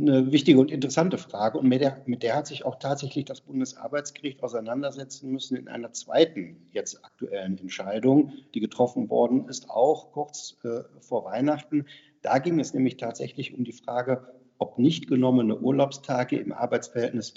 eine 0.00 0.32
wichtige 0.32 0.58
und 0.58 0.70
interessante 0.70 1.18
Frage 1.18 1.58
und 1.58 1.68
mit 1.68 1.80
der, 1.80 2.02
mit 2.06 2.22
der 2.22 2.36
hat 2.36 2.46
sich 2.46 2.64
auch 2.64 2.76
tatsächlich 2.76 3.24
das 3.24 3.40
Bundesarbeitsgericht 3.40 4.42
auseinandersetzen 4.42 5.30
müssen 5.30 5.56
in 5.56 5.68
einer 5.68 5.92
zweiten 5.92 6.68
jetzt 6.72 7.04
aktuellen 7.04 7.58
Entscheidung, 7.58 8.32
die 8.54 8.60
getroffen 8.60 9.10
worden 9.10 9.48
ist, 9.48 9.70
auch 9.70 10.12
kurz 10.12 10.56
äh, 10.64 10.82
vor 11.00 11.24
Weihnachten. 11.24 11.86
Da 12.22 12.38
ging 12.38 12.58
es 12.60 12.74
nämlich 12.74 12.96
tatsächlich 12.96 13.54
um 13.56 13.64
die 13.64 13.72
Frage, 13.72 14.28
ob 14.58 14.78
nicht 14.78 15.06
genommene 15.06 15.58
Urlaubstage 15.58 16.38
im 16.38 16.52
Arbeitsverhältnis 16.52 17.34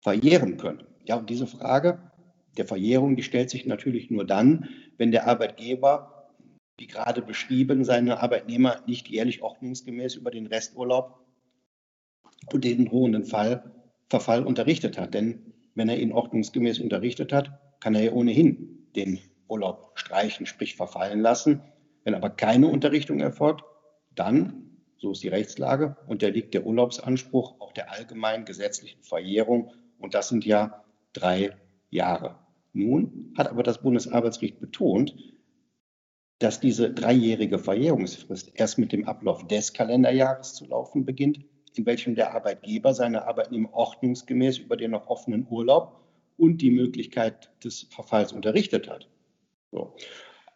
verjähren 0.00 0.56
können. 0.56 0.84
Ja, 1.04 1.16
und 1.16 1.30
diese 1.30 1.46
Frage 1.46 2.10
der 2.56 2.66
Verjährung, 2.66 3.16
die 3.16 3.22
stellt 3.22 3.50
sich 3.50 3.66
natürlich 3.66 4.10
nur 4.10 4.24
dann, 4.24 4.68
wenn 4.96 5.10
der 5.10 5.26
Arbeitgeber, 5.26 6.30
wie 6.78 6.86
gerade 6.86 7.22
beschrieben, 7.22 7.84
seine 7.84 8.20
Arbeitnehmer 8.22 8.82
nicht 8.86 9.08
jährlich 9.08 9.42
ordnungsgemäß 9.42 10.14
über 10.14 10.30
den 10.30 10.46
Resturlaub 10.46 11.23
den 12.52 12.86
drohenden 12.86 13.24
Fall, 13.24 13.72
Verfall 14.08 14.44
unterrichtet 14.46 14.98
hat. 14.98 15.14
Denn 15.14 15.52
wenn 15.74 15.88
er 15.88 15.98
ihn 15.98 16.12
ordnungsgemäß 16.12 16.78
unterrichtet 16.80 17.32
hat, 17.32 17.50
kann 17.80 17.94
er 17.94 18.04
ja 18.04 18.12
ohnehin 18.12 18.86
den 18.94 19.18
Urlaub 19.48 19.92
streichen, 19.94 20.46
sprich 20.46 20.76
verfallen 20.76 21.20
lassen. 21.20 21.62
Wenn 22.04 22.14
aber 22.14 22.30
keine 22.30 22.68
Unterrichtung 22.68 23.20
erfolgt, 23.20 23.64
dann, 24.14 24.78
so 24.98 25.12
ist 25.12 25.22
die 25.22 25.28
Rechtslage, 25.28 25.96
unterliegt 26.06 26.54
der 26.54 26.66
Urlaubsanspruch 26.66 27.60
auch 27.60 27.72
der 27.72 27.90
allgemeinen 27.90 28.44
gesetzlichen 28.44 29.02
Verjährung 29.02 29.72
und 29.98 30.14
das 30.14 30.28
sind 30.28 30.44
ja 30.44 30.84
drei 31.12 31.56
Jahre. 31.90 32.38
Nun 32.72 33.32
hat 33.36 33.48
aber 33.48 33.62
das 33.62 33.82
Bundesarbeitsgericht 33.82 34.60
betont, 34.60 35.14
dass 36.38 36.60
diese 36.60 36.92
dreijährige 36.92 37.58
Verjährungsfrist 37.58 38.52
erst 38.54 38.78
mit 38.78 38.92
dem 38.92 39.06
Ablauf 39.06 39.46
des 39.46 39.72
Kalenderjahres 39.72 40.54
zu 40.54 40.66
laufen 40.66 41.04
beginnt, 41.04 41.40
in 41.76 41.86
welchem 41.86 42.14
der 42.14 42.34
Arbeitgeber 42.34 42.94
seine 42.94 43.26
Arbeitnehmer 43.26 43.72
ordnungsgemäß 43.72 44.58
über 44.58 44.76
den 44.76 44.92
noch 44.92 45.08
offenen 45.08 45.46
Urlaub 45.48 46.00
und 46.36 46.62
die 46.62 46.70
Möglichkeit 46.70 47.50
des 47.62 47.82
Verfalls 47.90 48.32
unterrichtet 48.32 48.88
hat. 48.88 49.08
So. 49.70 49.94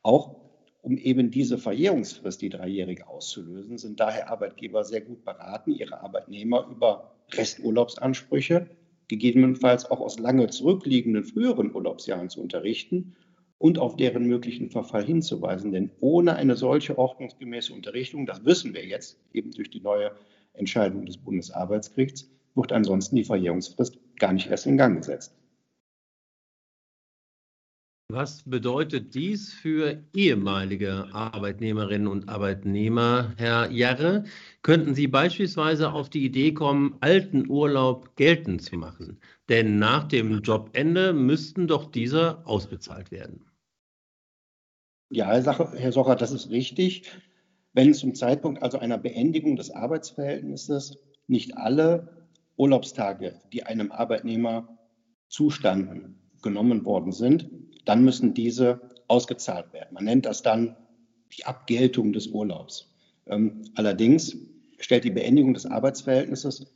Auch 0.03 0.37
um 0.83 0.97
eben 0.97 1.31
diese 1.31 1.59
Verjährungsfrist, 1.59 2.41
die 2.41 2.49
dreijährige, 2.49 3.09
auszulösen, 3.09 3.79
sind 3.79 4.01
daher 4.01 4.31
Arbeitgeber 4.31 4.85
sehr 4.85 5.01
gut 5.01 5.25
beraten, 5.25 5.73
ihre 5.73 6.01
Arbeitnehmer 6.01 6.67
über 6.71 7.13
Resturlaubsansprüche 7.33 8.71
gegebenenfalls 9.09 9.91
auch 9.91 10.01
aus 10.01 10.19
lange 10.19 10.49
zurückliegenden 10.49 11.25
früheren 11.25 11.75
Urlaubsjahren 11.75 12.29
zu 12.29 12.41
unterrichten 12.41 13.17
und 13.59 13.79
auf 13.79 13.97
deren 13.97 14.27
möglichen 14.27 14.71
Verfall 14.71 15.05
hinzuweisen. 15.05 15.73
Denn 15.73 15.91
ohne 16.01 16.37
eine 16.37 16.57
solche 16.57 16.97
ordnungsgemäße 16.97 17.73
Unterrichtung, 17.73 18.27
das 18.27 18.45
wissen 18.45 18.75
wir 18.75 18.85
jetzt 18.87 19.19
eben 19.33 19.51
durch 19.51 19.71
die 19.71 19.81
neue 19.81 20.13
Entscheidung 20.59 21.07
des 21.07 21.17
Bundesarbeitsgerichts, 21.17 22.31
wird 22.55 22.73
ansonsten 22.73 23.17
die 23.17 23.25
Verjährungsfrist 23.25 23.99
gar 24.19 24.33
nicht 24.33 24.50
erst 24.50 24.67
in 24.67 24.77
Gang 24.77 24.97
gesetzt. 24.99 25.35
Was 28.11 28.43
bedeutet 28.43 29.15
dies 29.15 29.53
für 29.53 30.03
ehemalige 30.15 31.09
Arbeitnehmerinnen 31.12 32.09
und 32.09 32.31
Arbeitnehmer, 32.31 33.35
Herr 33.37 33.71
Jarre? 33.71 34.25
Könnten 34.62 34.95
Sie 34.95 35.09
beispielsweise 35.09 35.93
auf 35.93 36.09
die 36.09 36.25
Idee 36.25 36.55
kommen, 36.55 36.97
alten 37.00 37.50
Urlaub 37.50 38.17
geltend 38.17 38.62
zu 38.62 38.79
machen? 38.79 39.21
Denn 39.50 39.79
nach 39.79 40.05
dem 40.09 40.41
Jobende 40.41 41.12
müssten 41.12 41.69
doch 41.69 41.91
dieser 41.91 42.47
ausbezahlt 42.47 43.11
werden. 43.11 43.45
Ja, 45.11 45.27
Herr 45.27 45.93
Socher, 45.93 46.17
das 46.17 46.33
ist 46.33 46.49
richtig. 46.49 47.11
Wenn 47.79 47.95
zum 47.95 48.17
Zeitpunkt 48.17 48.61
also 48.61 48.81
einer 48.81 48.99
Beendigung 48.99 49.55
des 49.55 49.71
Arbeitsverhältnisses 49.71 50.99
nicht 51.29 51.57
alle 51.57 52.27
Urlaubstage, 52.57 53.41
die 53.53 53.63
einem 53.63 53.93
Arbeitnehmer 53.93 54.77
zustanden, 55.29 56.19
genommen 56.43 56.85
worden 56.85 57.13
sind, 57.13 57.49
dann 57.85 58.03
müssen 58.03 58.35
diese 58.35 58.81
ausgezahlt 59.07 59.73
werden. 59.73 59.95
Man 59.95 60.07
nennt 60.07 60.27
das 60.27 60.43
dann 60.43 60.75
die 61.37 61.45
Abgeltung 61.45 62.13
des 62.13 62.27
Urlaubs. 62.27 62.93
Ähm, 63.29 63.63
allerdings 63.77 64.37
stellt 64.81 65.05
die 65.05 65.13
Beendigung 65.13 65.55
des 65.55 65.65
Arbeitsverhältnisses 65.65 66.67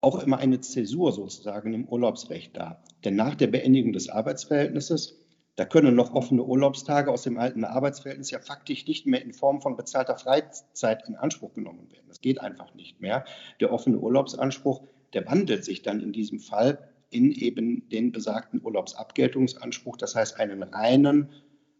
auch 0.00 0.22
immer 0.22 0.38
eine 0.38 0.60
Zäsur 0.60 1.10
sozusagen 1.10 1.74
im 1.74 1.88
Urlaubsrecht 1.88 2.56
dar. 2.56 2.84
Denn 3.04 3.16
nach 3.16 3.34
der 3.34 3.48
Beendigung 3.48 3.92
des 3.92 4.08
Arbeitsverhältnisses, 4.08 5.25
da 5.56 5.64
können 5.64 5.94
noch 5.94 6.12
offene 6.12 6.44
Urlaubstage 6.44 7.10
aus 7.10 7.22
dem 7.22 7.38
alten 7.38 7.64
Arbeitsverhältnis 7.64 8.30
ja 8.30 8.40
faktisch 8.40 8.86
nicht 8.86 9.06
mehr 9.06 9.22
in 9.22 9.32
Form 9.32 9.62
von 9.62 9.76
bezahlter 9.76 10.18
Freizeit 10.18 11.08
in 11.08 11.16
Anspruch 11.16 11.54
genommen 11.54 11.90
werden. 11.90 12.04
Das 12.08 12.20
geht 12.20 12.40
einfach 12.40 12.74
nicht 12.74 13.00
mehr. 13.00 13.24
Der 13.60 13.72
offene 13.72 13.98
Urlaubsanspruch, 13.98 14.82
der 15.14 15.26
wandelt 15.26 15.64
sich 15.64 15.80
dann 15.80 16.00
in 16.00 16.12
diesem 16.12 16.40
Fall 16.40 16.78
in 17.08 17.32
eben 17.32 17.88
den 17.88 18.12
besagten 18.12 18.60
Urlaubsabgeltungsanspruch, 18.62 19.96
das 19.96 20.14
heißt 20.14 20.38
einen 20.38 20.62
reinen, 20.62 21.30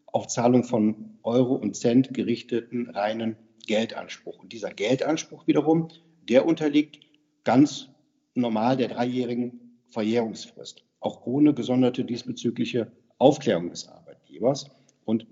auf 0.06 0.28
Zahlung 0.28 0.64
von 0.64 1.18
Euro 1.22 1.56
und 1.56 1.76
Cent 1.76 2.14
gerichteten 2.14 2.88
reinen 2.88 3.36
Geldanspruch. 3.66 4.38
Und 4.38 4.52
dieser 4.52 4.70
Geldanspruch 4.70 5.46
wiederum, 5.46 5.88
der 6.26 6.46
unterliegt 6.46 7.00
ganz 7.44 7.90
normal 8.34 8.78
der 8.78 8.88
dreijährigen 8.88 9.80
Verjährungsfrist, 9.90 10.84
auch 11.00 11.26
ohne 11.26 11.52
gesonderte 11.52 12.04
diesbezügliche 12.04 12.90
Aufklärung 13.18 13.70
des 13.70 13.88
Arbeitgebers. 13.88 14.70
Und 15.04 15.26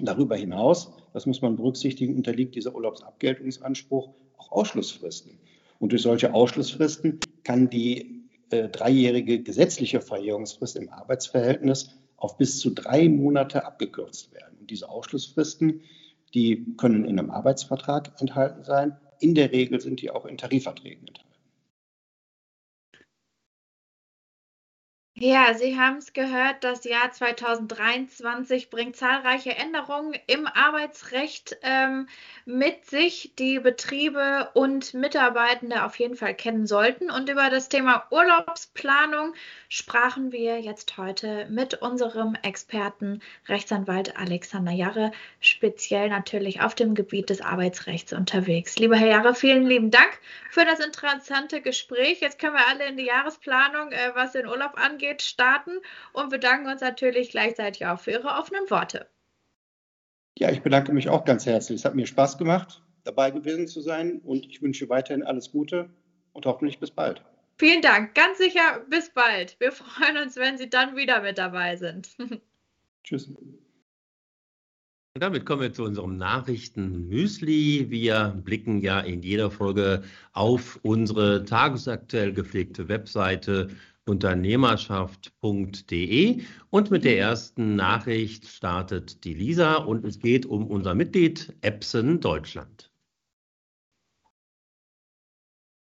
darüber 0.00 0.36
hinaus, 0.36 0.92
das 1.12 1.26
muss 1.26 1.42
man 1.42 1.56
berücksichtigen, 1.56 2.16
unterliegt 2.16 2.54
dieser 2.54 2.74
Urlaubsabgeltungsanspruch 2.74 4.14
auch 4.36 4.52
Ausschlussfristen. 4.52 5.38
Und 5.78 5.92
durch 5.92 6.02
solche 6.02 6.34
Ausschlussfristen 6.34 7.20
kann 7.44 7.70
die 7.70 8.28
äh, 8.50 8.68
dreijährige 8.68 9.42
gesetzliche 9.42 10.00
Verjährungsfrist 10.00 10.76
im 10.76 10.88
Arbeitsverhältnis 10.88 11.98
auf 12.16 12.36
bis 12.36 12.58
zu 12.58 12.70
drei 12.70 13.08
Monate 13.08 13.64
abgekürzt 13.64 14.32
werden. 14.32 14.56
Und 14.60 14.70
diese 14.70 14.88
Ausschlussfristen, 14.88 15.82
die 16.34 16.74
können 16.76 17.04
in 17.04 17.18
einem 17.18 17.30
Arbeitsvertrag 17.30 18.20
enthalten 18.20 18.64
sein. 18.64 18.96
In 19.20 19.34
der 19.34 19.52
Regel 19.52 19.80
sind 19.80 20.02
die 20.02 20.10
auch 20.10 20.26
in 20.26 20.36
Tarifverträgen 20.36 21.06
enthalten. 21.06 21.27
Ja, 25.20 25.52
Sie 25.54 25.76
haben 25.76 25.96
es 25.96 26.12
gehört, 26.12 26.62
das 26.62 26.84
Jahr 26.84 27.10
2023 27.10 28.70
bringt 28.70 28.94
zahlreiche 28.94 29.50
Änderungen 29.50 30.14
im 30.28 30.46
Arbeitsrecht 30.46 31.56
ähm, 31.62 32.08
mit 32.44 32.86
sich, 32.86 33.32
die 33.36 33.58
Betriebe 33.58 34.48
und 34.54 34.94
Mitarbeitende 34.94 35.84
auf 35.84 35.98
jeden 35.98 36.14
Fall 36.14 36.34
kennen 36.34 36.68
sollten. 36.68 37.10
Und 37.10 37.28
über 37.28 37.50
das 37.50 37.68
Thema 37.68 38.06
Urlaubsplanung 38.10 39.34
sprachen 39.68 40.30
wir 40.30 40.60
jetzt 40.60 40.96
heute 40.98 41.46
mit 41.50 41.74
unserem 41.74 42.36
Experten 42.42 43.20
Rechtsanwalt 43.48 44.16
Alexander 44.16 44.72
Jarre, 44.72 45.10
speziell 45.40 46.10
natürlich 46.10 46.60
auf 46.60 46.76
dem 46.76 46.94
Gebiet 46.94 47.28
des 47.28 47.40
Arbeitsrechts 47.40 48.12
unterwegs. 48.12 48.78
Lieber 48.78 48.96
Herr 48.96 49.08
Jarre, 49.08 49.34
vielen 49.34 49.66
lieben 49.66 49.90
Dank 49.90 50.16
für 50.50 50.64
das 50.64 50.78
interessante 50.78 51.60
Gespräch. 51.60 52.20
Jetzt 52.20 52.38
können 52.38 52.54
wir 52.54 52.68
alle 52.68 52.86
in 52.86 52.96
die 52.96 53.06
Jahresplanung, 53.06 53.90
äh, 53.90 54.12
was 54.14 54.32
den 54.32 54.46
Urlaub 54.46 54.72
angeht, 54.76 55.07
geht, 55.08 55.22
starten 55.22 55.78
und 56.12 56.30
bedanken 56.30 56.70
uns 56.70 56.80
natürlich 56.80 57.30
gleichzeitig 57.30 57.86
auch 57.86 57.98
für 57.98 58.12
Ihre 58.12 58.28
offenen 58.28 58.68
Worte. 58.70 59.06
Ja, 60.38 60.50
ich 60.50 60.62
bedanke 60.62 60.92
mich 60.92 61.08
auch 61.08 61.24
ganz 61.24 61.46
herzlich. 61.46 61.80
Es 61.80 61.84
hat 61.84 61.94
mir 61.94 62.06
Spaß 62.06 62.38
gemacht, 62.38 62.82
dabei 63.04 63.30
gewesen 63.30 63.66
zu 63.66 63.80
sein 63.80 64.20
und 64.20 64.46
ich 64.46 64.62
wünsche 64.62 64.88
weiterhin 64.88 65.24
alles 65.24 65.50
Gute 65.50 65.90
und 66.32 66.46
hoffentlich 66.46 66.78
bis 66.78 66.90
bald. 66.90 67.22
Vielen 67.58 67.82
Dank. 67.82 68.14
Ganz 68.14 68.38
sicher 68.38 68.84
bis 68.88 69.10
bald. 69.10 69.58
Wir 69.58 69.72
freuen 69.72 70.16
uns, 70.18 70.36
wenn 70.36 70.58
Sie 70.58 70.70
dann 70.70 70.96
wieder 70.96 71.22
mit 71.22 71.38
dabei 71.38 71.76
sind. 71.76 72.16
Tschüss. 73.04 73.28
Und 73.28 75.22
damit 75.22 75.44
kommen 75.44 75.62
wir 75.62 75.72
zu 75.72 75.82
unserem 75.82 76.16
Nachrichten-Müsli. 76.16 77.90
Wir 77.90 78.40
blicken 78.44 78.80
ja 78.80 79.00
in 79.00 79.22
jeder 79.22 79.50
Folge 79.50 80.04
auf 80.32 80.78
unsere 80.82 81.44
tagesaktuell 81.44 82.32
gepflegte 82.32 82.88
Webseite 82.88 83.68
unternehmerschaft.de 84.08 86.42
und 86.70 86.90
mit 86.90 87.04
der 87.04 87.18
ersten 87.18 87.76
Nachricht 87.76 88.46
startet 88.46 89.24
die 89.24 89.34
Lisa 89.34 89.76
und 89.76 90.04
es 90.04 90.18
geht 90.18 90.46
um 90.46 90.66
unser 90.66 90.94
Mitglied 90.94 91.54
Epson 91.60 92.20
Deutschland. 92.20 92.87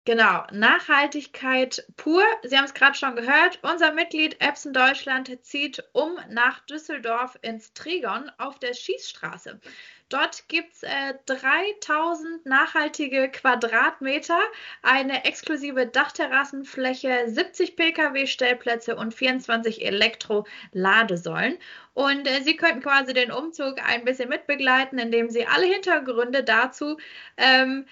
Genau, 0.04 0.44
Nachhaltigkeit 0.50 1.86
pur. 1.96 2.24
Sie 2.42 2.56
haben 2.56 2.64
es 2.64 2.74
gerade 2.74 2.98
schon 2.98 3.14
gehört. 3.14 3.60
Unser 3.62 3.92
Mitglied 3.92 4.40
Epson 4.40 4.72
Deutschland 4.72 5.30
zieht 5.44 5.84
um 5.92 6.18
nach 6.28 6.58
Düsseldorf 6.66 7.38
ins 7.42 7.72
Trigon 7.72 8.28
auf 8.36 8.58
der 8.58 8.74
Schießstraße. 8.74 9.60
Dort 10.08 10.48
gibt 10.48 10.74
es 10.74 10.82
äh, 10.82 11.14
3000 11.26 12.44
nachhaltige 12.44 13.30
Quadratmeter, 13.30 14.40
eine 14.82 15.24
exklusive 15.24 15.86
Dachterrassenfläche, 15.86 17.28
70 17.28 17.76
Pkw-Stellplätze 17.76 18.96
und 18.96 19.14
24 19.14 19.86
Elektro-Ladesäulen. 19.86 21.58
Und 21.94 22.26
äh, 22.26 22.42
Sie 22.42 22.56
könnten 22.56 22.82
quasi 22.82 23.14
den 23.14 23.30
Umzug 23.30 23.80
ein 23.88 24.04
bisschen 24.04 24.28
mitbegleiten, 24.28 24.98
indem 24.98 25.30
Sie 25.30 25.46
alle 25.46 25.66
Hintergründe 25.66 26.42
dazu 26.42 26.98
ähm, 27.36 27.86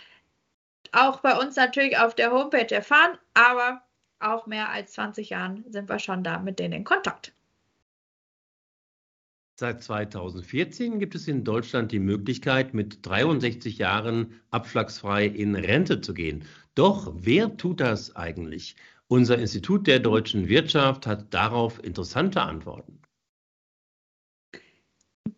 auch 0.93 1.21
bei 1.21 1.37
uns 1.37 1.57
natürlich 1.57 1.99
auf 1.99 2.15
der 2.15 2.33
Homepage 2.33 2.75
erfahren, 2.75 3.19
aber 3.35 3.83
auch 4.19 4.47
mehr 4.47 4.71
als 4.71 4.93
20 4.93 5.31
Jahren 5.31 5.65
sind 5.69 5.89
wir 5.89 5.99
schon 5.99 6.23
da 6.25 6.39
mit 6.39 6.59
denen 6.59 6.75
in 6.75 6.85
Kontakt. 6.85 7.33
Seit 9.59 9.83
2014 9.83 10.99
gibt 10.99 11.15
es 11.15 11.29
in 11.29 11.45
Deutschland 11.45 11.93
die 11.93 11.99
Möglichkeit, 11.99 12.73
mit 12.73 13.05
63 13.05 13.77
Jahren 13.77 14.41
abschlagsfrei 14.51 15.27
in 15.27 15.55
Rente 15.55 16.01
zu 16.01 16.15
gehen. 16.15 16.45
Doch 16.75 17.13
wer 17.15 17.57
tut 17.59 17.81
das 17.81 18.17
eigentlich? 18.17 18.77
Unser 19.09 19.39
Institut 19.39 19.87
der 19.87 19.99
deutschen 19.99 20.49
Wirtschaft 20.49 21.07
hat 21.07 21.35
darauf 21.35 21.83
interessante 21.85 22.41
Antworten. 22.41 23.00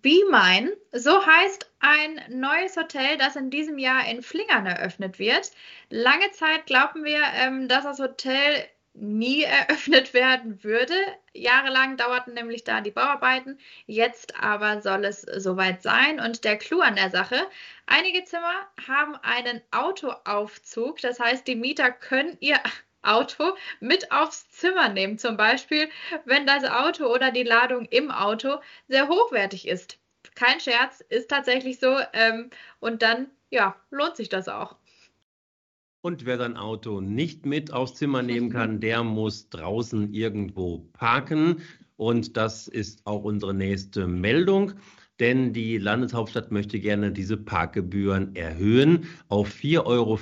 Be 0.03 0.25
Mine, 0.29 0.77
so 0.91 1.25
heißt 1.25 1.71
ein 1.79 2.21
neues 2.29 2.77
Hotel, 2.77 3.17
das 3.19 3.37
in 3.37 3.51
diesem 3.51 3.79
Jahr 3.79 4.05
in 4.09 4.21
Flingern 4.23 4.67
eröffnet 4.67 5.21
wird. 5.21 5.53
Lange 5.91 6.31
Zeit 6.33 6.67
glauben 6.67 7.05
wir, 7.05 7.23
ähm, 7.37 7.69
dass 7.69 7.85
das 7.85 8.01
Hotel 8.01 8.69
nie 8.95 9.43
eröffnet 9.45 10.13
werden 10.13 10.63
würde. 10.65 10.95
Jahrelang 11.35 11.97
dauerten 11.97 12.35
nämlich 12.35 12.65
da 12.65 12.81
die 12.81 12.91
Bauarbeiten. 12.91 13.59
Jetzt 13.87 14.39
aber 14.43 14.83
soll 14.83 15.05
es 15.05 15.23
soweit 15.23 15.83
sein. 15.83 16.19
Und 16.19 16.43
der 16.45 16.59
Clou 16.59 16.81
an 16.81 16.97
der 16.97 17.11
Sache, 17.11 17.41
einige 17.87 18.25
Zimmer 18.25 18.69
haben 18.89 19.15
einen 19.23 19.63
Autoaufzug. 19.71 21.01
Das 21.01 21.21
heißt, 21.21 21.47
die 21.47 21.57
Mieter 21.57 21.93
können 21.93 22.37
ihr 22.41 22.59
Auto 23.03 23.57
mit 23.81 24.11
aufs 24.13 24.51
Zimmer 24.51 24.89
nehmen. 24.89 25.19
Zum 25.19 25.37
Beispiel, 25.37 25.89
wenn 26.25 26.47
das 26.47 26.65
Auto 26.65 27.07
oder 27.07 27.31
die 27.31 27.43
Ladung 27.43 27.87
im 27.87 28.11
Auto 28.11 28.59
sehr 28.89 29.09
hochwertig 29.09 29.69
ist. 29.69 29.99
Kein 30.35 30.61
Scherz, 30.61 31.01
ist 31.09 31.29
tatsächlich 31.29 31.79
so. 31.79 31.97
Ähm, 32.13 32.51
und 32.81 33.03
dann, 33.03 33.29
ja, 33.51 33.77
lohnt 33.91 34.17
sich 34.17 34.29
das 34.29 34.49
auch. 34.49 34.77
Und 36.01 36.27
wer 36.27 36.39
sein 36.39 36.57
Auto 36.57 37.01
nicht 37.01 37.47
mit 37.47 37.73
aufs 37.73 37.95
Zimmer 37.95 38.23
nehmen 38.23 38.51
kann, 38.51 38.81
der 38.81 39.05
muss 39.05 39.49
draußen 39.51 40.13
irgendwo 40.13 40.79
parken. 40.93 41.63
Und 41.97 42.37
das 42.37 42.67
ist 42.67 43.07
auch 43.07 43.23
unsere 43.23 43.55
nächste 43.55 44.09
Meldung. 44.09 44.73
Denn 45.23 45.53
die 45.53 45.79
Landeshauptstadt 45.79 46.51
möchte 46.51 46.81
gerne 46.81 47.13
diese 47.13 47.37
Parkgebühren 47.37 48.35
erhöhen 48.35 49.05
auf 49.29 49.49
4,50 49.55 49.85
Euro 49.87 50.19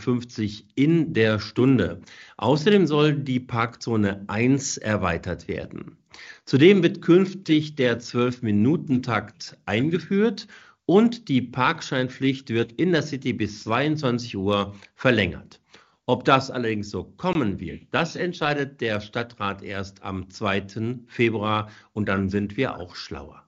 in 0.74 1.14
der 1.14 1.38
Stunde. 1.38 2.02
Außerdem 2.36 2.86
soll 2.86 3.14
die 3.14 3.40
Parkzone 3.40 4.22
1 4.26 4.76
erweitert 4.76 5.48
werden. 5.48 5.96
Zudem 6.44 6.82
wird 6.82 7.00
künftig 7.00 7.76
der 7.76 7.98
12-Minuten-Takt 7.98 9.56
eingeführt 9.64 10.46
und 10.84 11.30
die 11.30 11.40
Parkscheinpflicht 11.40 12.50
wird 12.50 12.72
in 12.72 12.92
der 12.92 13.00
City 13.00 13.32
bis 13.32 13.62
22 13.62 14.36
Uhr 14.36 14.74
verlängert. 14.96 15.62
Ob 16.04 16.26
das 16.26 16.50
allerdings 16.50 16.90
so 16.90 17.04
kommen 17.04 17.58
wird, 17.58 17.84
das 17.90 18.16
entscheidet 18.16 18.82
der 18.82 19.00
Stadtrat 19.00 19.62
erst 19.62 20.02
am 20.02 20.28
2. 20.28 20.98
Februar 21.06 21.70
und 21.94 22.06
dann 22.10 22.28
sind 22.28 22.58
wir 22.58 22.76
auch 22.76 22.94
schlauer. 22.94 23.46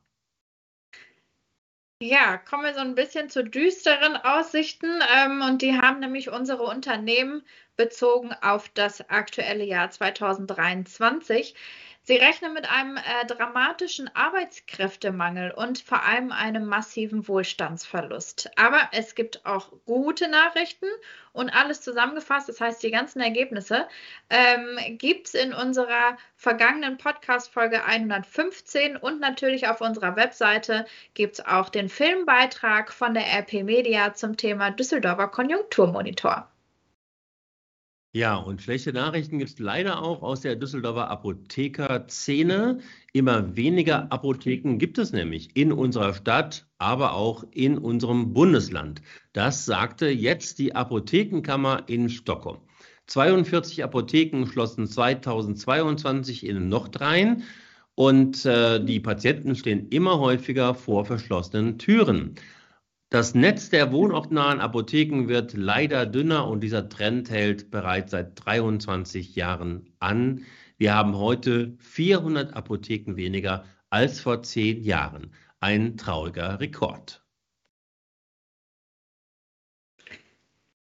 Ja, 2.05 2.37
kommen 2.37 2.65
wir 2.65 2.75
so 2.75 2.81
ein 2.81 2.97
bisschen 2.97 3.31
zu 3.31 3.45
düsteren 3.45 4.17
Aussichten. 4.17 4.91
Ähm, 5.15 5.41
und 5.41 5.63
die 5.63 5.81
haben 5.81 6.01
nämlich 6.01 6.31
unsere 6.31 6.65
Unternehmen 6.65 7.45
bezogen 7.77 8.33
auf 8.43 8.69
das 8.71 9.09
aktuelle 9.09 9.65
Jahr 9.65 9.91
2023. 9.91 11.55
Sie 12.05 12.17
rechnen 12.17 12.53
mit 12.53 12.69
einem 12.69 12.97
äh, 12.97 13.25
dramatischen 13.27 14.11
Arbeitskräftemangel 14.13 15.53
und 15.53 15.79
vor 15.79 16.03
allem 16.03 16.33
einem 16.33 16.67
massiven 16.67 17.29
Wohlstandsverlust. 17.29 18.51
Aber 18.57 18.89
es 18.91 19.15
gibt 19.15 19.47
auch 19.47 19.71
gute 19.87 20.27
Nachrichten 20.27 20.89
und 21.33 21.51
alles 21.51 21.81
zusammengefasst, 21.81 22.49
das 22.49 22.61
heißt 22.61 22.83
die 22.83 22.91
ganzen 22.91 23.21
Ergebnisse, 23.21 23.87
ähm, 24.31 24.99
gibt 24.99 25.29
es 25.29 25.35
in 25.35 25.55
unserer 25.55 26.17
vergangenen 26.35 26.99
Podcast-Folge 26.99 27.85
115 27.85 28.97
und 28.97 29.21
natürlich 29.21 29.69
auf 29.69 29.81
unserer 29.81 30.17
Webseite 30.17 30.87
gibt 31.15 31.35
es 31.35 31.47
auch 31.47 31.69
den 31.69 31.89
Filmbeitrag 31.89 32.93
von 32.93 33.15
der 33.15 33.27
RP 33.33 33.63
Media 33.63 34.13
zum 34.13 34.37
Thema 34.37 34.73
Düsseldorfer 34.73 35.29
Konjunkturmonitor. 35.29 36.52
Ja, 38.15 38.37
und 38.37 38.61
schlechte 38.61 38.93
Nachrichten 38.93 39.39
gibt 39.39 39.53
es 39.53 39.59
leider 39.59 40.03
auch 40.03 40.21
aus 40.23 40.43
der 40.43 40.55
Düsseldorfer 40.55 41.09
Apothekerszene. 41.09 42.81
Immer 43.15 43.57
weniger 43.57 44.13
Apotheken 44.13 44.77
gibt 44.77 44.99
es 44.99 45.13
nämlich 45.13 45.57
in 45.57 45.73
unserer 45.73 46.13
Stadt, 46.13 46.67
aber 46.77 47.15
auch 47.15 47.43
in 47.53 47.79
unserem 47.79 48.35
Bundesland. 48.35 49.01
Das 49.33 49.65
sagte 49.65 50.09
jetzt 50.09 50.59
die 50.59 50.75
Apothekenkammer 50.75 51.85
in 51.87 52.11
Stockholm. 52.11 52.61
42 53.07 53.83
Apotheken 53.83 54.45
schlossen 54.47 54.87
2022 54.87 56.45
in 56.45 56.69
Nordrhein 56.69 57.45
und 57.95 58.45
äh, 58.45 58.85
die 58.85 59.01
Patienten 59.01 59.57
stehen 59.57 59.89
immer 59.89 60.19
häufiger 60.19 60.75
vor 60.75 61.07
verschlossenen 61.07 61.79
Türen. 61.79 62.35
Das 63.13 63.35
Netz 63.35 63.69
der 63.69 63.93
wohnortnahen 63.93 64.59
Apotheken 64.59 65.29
wird 65.29 65.53
leider 65.53 66.07
dünner 66.07 66.49
und 66.49 66.63
dieser 66.63 66.89
Trend 66.89 67.29
hält 67.29 67.71
bereits 67.71 68.13
seit 68.13 68.43
23 68.43 69.37
Jahren 69.37 69.91
an. 69.99 70.47
Wir 70.79 70.95
haben 70.95 71.19
heute 71.19 71.77
400 71.79 72.55
Apotheken 72.55 73.17
weniger 73.17 73.67
als 73.91 74.19
vor 74.21 74.43
zehn 74.43 74.83
Jahren. 74.83 75.35
Ein 75.61 75.99
trauriger 75.99 76.59
Rekord. 76.59 77.22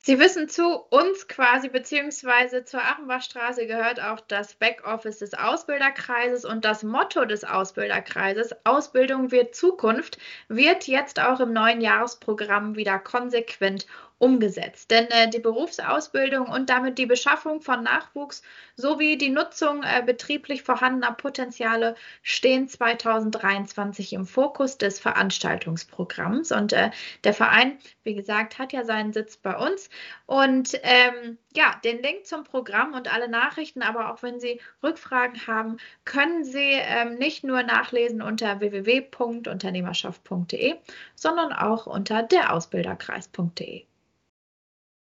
Sie 0.08 0.20
wissen 0.20 0.48
zu 0.48 0.82
uns 0.92 1.28
quasi, 1.28 1.68
beziehungsweise 1.68 2.64
zur 2.64 2.80
Achenbachstraße 2.80 3.66
gehört 3.66 4.00
auch 4.00 4.20
das 4.20 4.54
Backoffice 4.54 5.18
des 5.18 5.34
Ausbilderkreises 5.34 6.46
und 6.46 6.64
das 6.64 6.84
Motto 6.84 7.26
des 7.26 7.44
Ausbilderkreises, 7.44 8.56
Ausbildung 8.66 9.32
wird 9.32 9.56
Zukunft, 9.56 10.20
wird 10.48 10.86
jetzt 10.86 11.20
auch 11.20 11.40
im 11.40 11.54
neuen 11.54 11.82
Jahresprogramm 11.82 12.76
wieder 12.76 13.00
konsequent 13.00 13.88
umgesetzt. 14.18 14.92
Denn 14.92 15.08
äh, 15.08 15.30
die 15.30 15.40
Berufsausbildung 15.40 16.48
und 16.48 16.70
damit 16.70 16.98
die 16.98 17.06
Beschaffung 17.06 17.60
von 17.62 17.84
Nachwuchs 17.84 18.42
sowie 18.78 19.18
die 19.18 19.30
Nutzung 19.30 19.84
äh, 19.84 20.02
betrieblich 20.06 20.64
vorhandener 20.64 21.12
Potenziale 21.12 21.96
stehen 22.22 22.70
2023 22.70 24.14
im 24.14 24.26
Fokus 24.26 24.78
des 24.78 25.00
Veranstaltungsprogramms. 25.00 26.54
Und 26.54 26.72
äh, 26.74 26.92
der 27.26 27.34
Verein, 27.34 27.78
wie 28.04 28.16
gesagt, 28.16 28.58
hat 28.58 28.72
ja 28.74 28.86
seinen 28.86 29.12
Sitz 29.12 29.36
bei 29.38 29.58
uns. 29.58 29.90
Und 30.26 30.80
ähm, 30.84 31.38
ja, 31.54 31.76
den 31.84 32.02
Link 32.02 32.26
zum 32.26 32.46
Programm 32.46 32.94
und 32.94 33.14
alle 33.14 33.28
Nachrichten, 33.28 33.82
aber 33.82 34.14
auch 34.14 34.24
wenn 34.24 34.40
Sie 34.40 34.62
Rückfragen 34.82 35.46
haben, 35.48 35.76
können 36.06 36.46
Sie 36.46 36.72
ähm, 36.72 37.16
nicht 37.16 37.44
nur 37.44 37.64
nachlesen 37.64 38.22
unter 38.22 38.62
www.unternehmerschaft.de, 38.62 40.76
sondern 41.16 41.52
auch 41.52 41.86
unter 41.86 42.24
derausbilderkreis.de. 42.24 43.86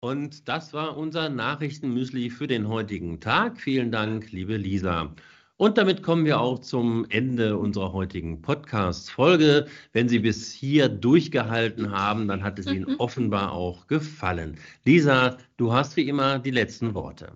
Und 0.02 0.48
das 0.48 0.72
war 0.72 0.96
unser 0.96 1.28
Nachrichtenmüsli 1.28 2.30
für 2.30 2.48
den 2.48 2.70
heutigen 2.70 3.20
Tag. 3.20 3.60
Vielen 3.60 3.92
Dank, 3.92 4.32
liebe 4.32 4.56
Lisa. 4.56 5.14
Und 5.58 5.78
damit 5.78 6.04
kommen 6.04 6.24
wir 6.24 6.40
auch 6.40 6.60
zum 6.60 7.06
Ende 7.10 7.58
unserer 7.58 7.92
heutigen 7.92 8.42
Podcast-Folge. 8.42 9.68
Wenn 9.92 10.08
Sie 10.08 10.20
bis 10.20 10.54
hier 10.54 10.88
durchgehalten 10.88 11.92
haben, 11.92 12.30
dann 12.30 12.44
hat 12.44 12.60
es 12.60 12.68
Ihnen 12.68 12.96
offenbar 13.00 13.52
auch 13.52 13.88
gefallen. 13.88 14.58
Lisa, 14.86 15.38
du 15.58 15.74
hast 15.74 15.98
wie 15.98 16.08
immer 16.08 16.40
die 16.40 16.52
letzten 16.52 16.94
Worte. 16.94 17.34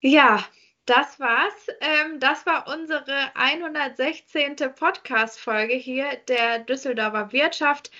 Ja, 0.00 0.44
das 0.86 1.20
war's. 1.20 1.68
Ähm, 1.80 2.18
das 2.18 2.44
war 2.46 2.66
unsere 2.66 3.34
116. 3.36 4.56
Podcast-Folge 4.74 5.74
hier 5.74 6.16
der 6.26 6.58
Düsseldorfer 6.58 7.32
Wirtschaft 7.32 7.92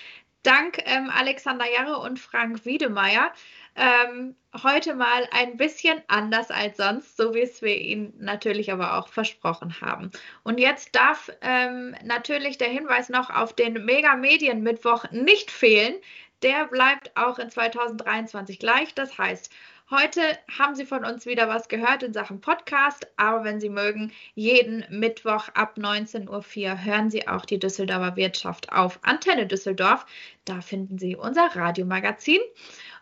dank 0.45 0.79
ähm, 0.85 1.09
Alexander 1.09 1.65
Jarre 1.71 1.97
und 1.99 2.19
Frank 2.19 2.65
Wiedemeyer 2.65 3.31
ähm, 3.75 4.35
heute 4.63 4.95
mal 4.95 5.27
ein 5.31 5.57
bisschen 5.57 6.01
anders 6.07 6.49
als 6.49 6.77
sonst, 6.77 7.17
so 7.17 7.33
wie 7.33 7.41
es 7.41 7.61
wir 7.61 7.77
Ihnen 7.77 8.13
natürlich 8.19 8.71
aber 8.71 8.97
auch 8.97 9.09
versprochen 9.09 9.81
haben. 9.81 10.11
Und 10.43 10.59
jetzt 10.59 10.95
darf 10.95 11.29
ähm, 11.41 11.95
natürlich 12.03 12.57
der 12.57 12.69
Hinweis 12.69 13.09
noch 13.09 13.29
auf 13.29 13.53
den 13.53 13.83
Mega 13.85 14.15
Medien 14.15 14.63
Mittwoch 14.63 15.11
nicht 15.11 15.51
fehlen. 15.51 15.95
Der 16.41 16.67
bleibt 16.67 17.11
auch 17.17 17.37
in 17.39 17.49
2023 17.49 18.59
gleich. 18.59 18.93
Das 18.93 19.17
heißt, 19.17 19.51
Heute 19.91 20.21
haben 20.57 20.73
Sie 20.73 20.85
von 20.85 21.05
uns 21.05 21.27
wieder 21.27 21.47
was 21.47 21.69
gehört 21.69 22.01
in 22.01 22.11
Sachen 22.11 22.41
Podcast, 22.41 23.05
aber 23.17 23.43
wenn 23.43 23.59
Sie 23.59 23.69
mögen, 23.69 24.11
jeden 24.33 24.83
Mittwoch 24.89 25.49
ab 25.49 25.77
19.04 25.77 26.27
Uhr 26.27 26.83
hören 26.83 27.11
Sie 27.11 27.27
auch 27.27 27.45
die 27.45 27.59
Düsseldorfer 27.59 28.15
Wirtschaft 28.15 28.71
auf 28.71 28.97
Antenne 29.03 29.45
Düsseldorf. 29.45 30.07
Da 30.43 30.61
finden 30.61 30.97
Sie 30.97 31.15
unser 31.15 31.55
Radiomagazin. 31.55 32.39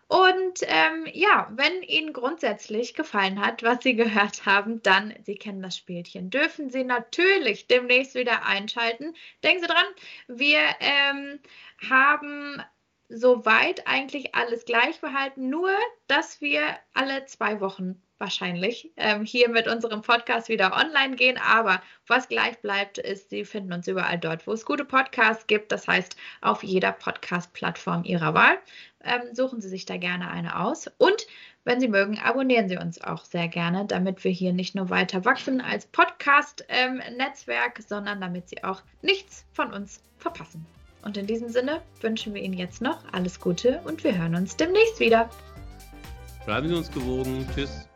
Und 0.09 0.59
ähm, 0.63 1.07
ja, 1.13 1.49
wenn 1.55 1.83
Ihnen 1.83 2.11
grundsätzlich 2.11 2.93
gefallen 2.93 3.39
hat, 3.39 3.63
was 3.63 3.81
Sie 3.81 3.95
gehört 3.95 4.45
haben, 4.45 4.83
dann, 4.83 5.13
Sie 5.23 5.35
kennen 5.35 5.61
das 5.61 5.77
Spielchen, 5.77 6.29
dürfen 6.31 6.69
Sie 6.69 6.83
natürlich 6.83 7.67
demnächst 7.67 8.13
wieder 8.13 8.45
einschalten. 8.45 9.15
Denken 9.41 9.61
Sie 9.61 9.67
dran, 9.67 9.85
wir 10.27 10.59
ähm, 10.81 11.39
haben 11.89 12.61
soweit 13.13 13.87
eigentlich 13.87 14.35
alles 14.35 14.65
gleich 14.65 14.99
behalten, 14.99 15.49
nur 15.49 15.71
dass 16.07 16.41
wir 16.41 16.63
alle 16.93 17.25
zwei 17.25 17.61
Wochen 17.61 18.01
wahrscheinlich 18.17 18.91
ähm, 18.95 19.25
hier 19.25 19.49
mit 19.49 19.67
unserem 19.67 20.01
Podcast 20.01 20.47
wieder 20.47 20.73
online 20.73 21.15
gehen. 21.15 21.37
Aber 21.37 21.81
was 22.07 22.29
gleich 22.29 22.59
bleibt, 22.61 22.97
ist, 22.97 23.29
Sie 23.29 23.43
finden 23.43 23.73
uns 23.73 23.87
überall 23.87 24.17
dort, 24.17 24.47
wo 24.47 24.53
es 24.53 24.65
gute 24.65 24.85
Podcasts 24.85 25.45
gibt. 25.47 25.71
Das 25.71 25.87
heißt, 25.87 26.15
auf 26.41 26.63
jeder 26.63 26.93
Podcast-Plattform 26.93 28.03
Ihrer 28.05 28.33
Wahl. 28.33 28.57
Ähm, 29.03 29.21
suchen 29.33 29.59
Sie 29.59 29.67
sich 29.69 29.85
da 29.85 29.97
gerne 29.97 30.31
eine 30.31 30.57
aus. 30.59 30.89
Und 30.97 31.27
wenn 31.65 31.81
Sie 31.81 31.89
mögen, 31.89 32.17
abonnieren 32.19 32.69
Sie 32.69 32.77
uns 32.77 33.01
auch 33.01 33.25
sehr 33.25 33.49
gerne, 33.49 33.85
damit 33.85 34.23
wir 34.23 34.31
hier 34.31 34.53
nicht 34.53 34.73
nur 34.73 34.89
weiter 34.89 35.25
wachsen 35.25 35.59
als 35.59 35.85
Podcast-Netzwerk, 35.87 37.79
ähm, 37.79 37.85
sondern 37.85 38.21
damit 38.21 38.49
Sie 38.49 38.63
auch 38.63 38.81
nichts 39.01 39.45
von 39.51 39.73
uns 39.73 40.01
verpassen. 40.17 40.65
Und 41.03 41.17
in 41.17 41.27
diesem 41.27 41.49
Sinne 41.49 41.81
wünschen 42.01 42.33
wir 42.33 42.41
Ihnen 42.41 42.53
jetzt 42.53 42.81
noch 42.81 42.99
alles 43.11 43.39
Gute 43.39 43.81
und 43.85 44.03
wir 44.03 44.17
hören 44.17 44.35
uns 44.35 44.55
demnächst 44.55 44.99
wieder. 44.99 45.29
Bleiben 46.45 46.67
Sie 46.69 46.75
uns 46.75 46.91
gewogen. 46.91 47.45
Tschüss. 47.53 47.87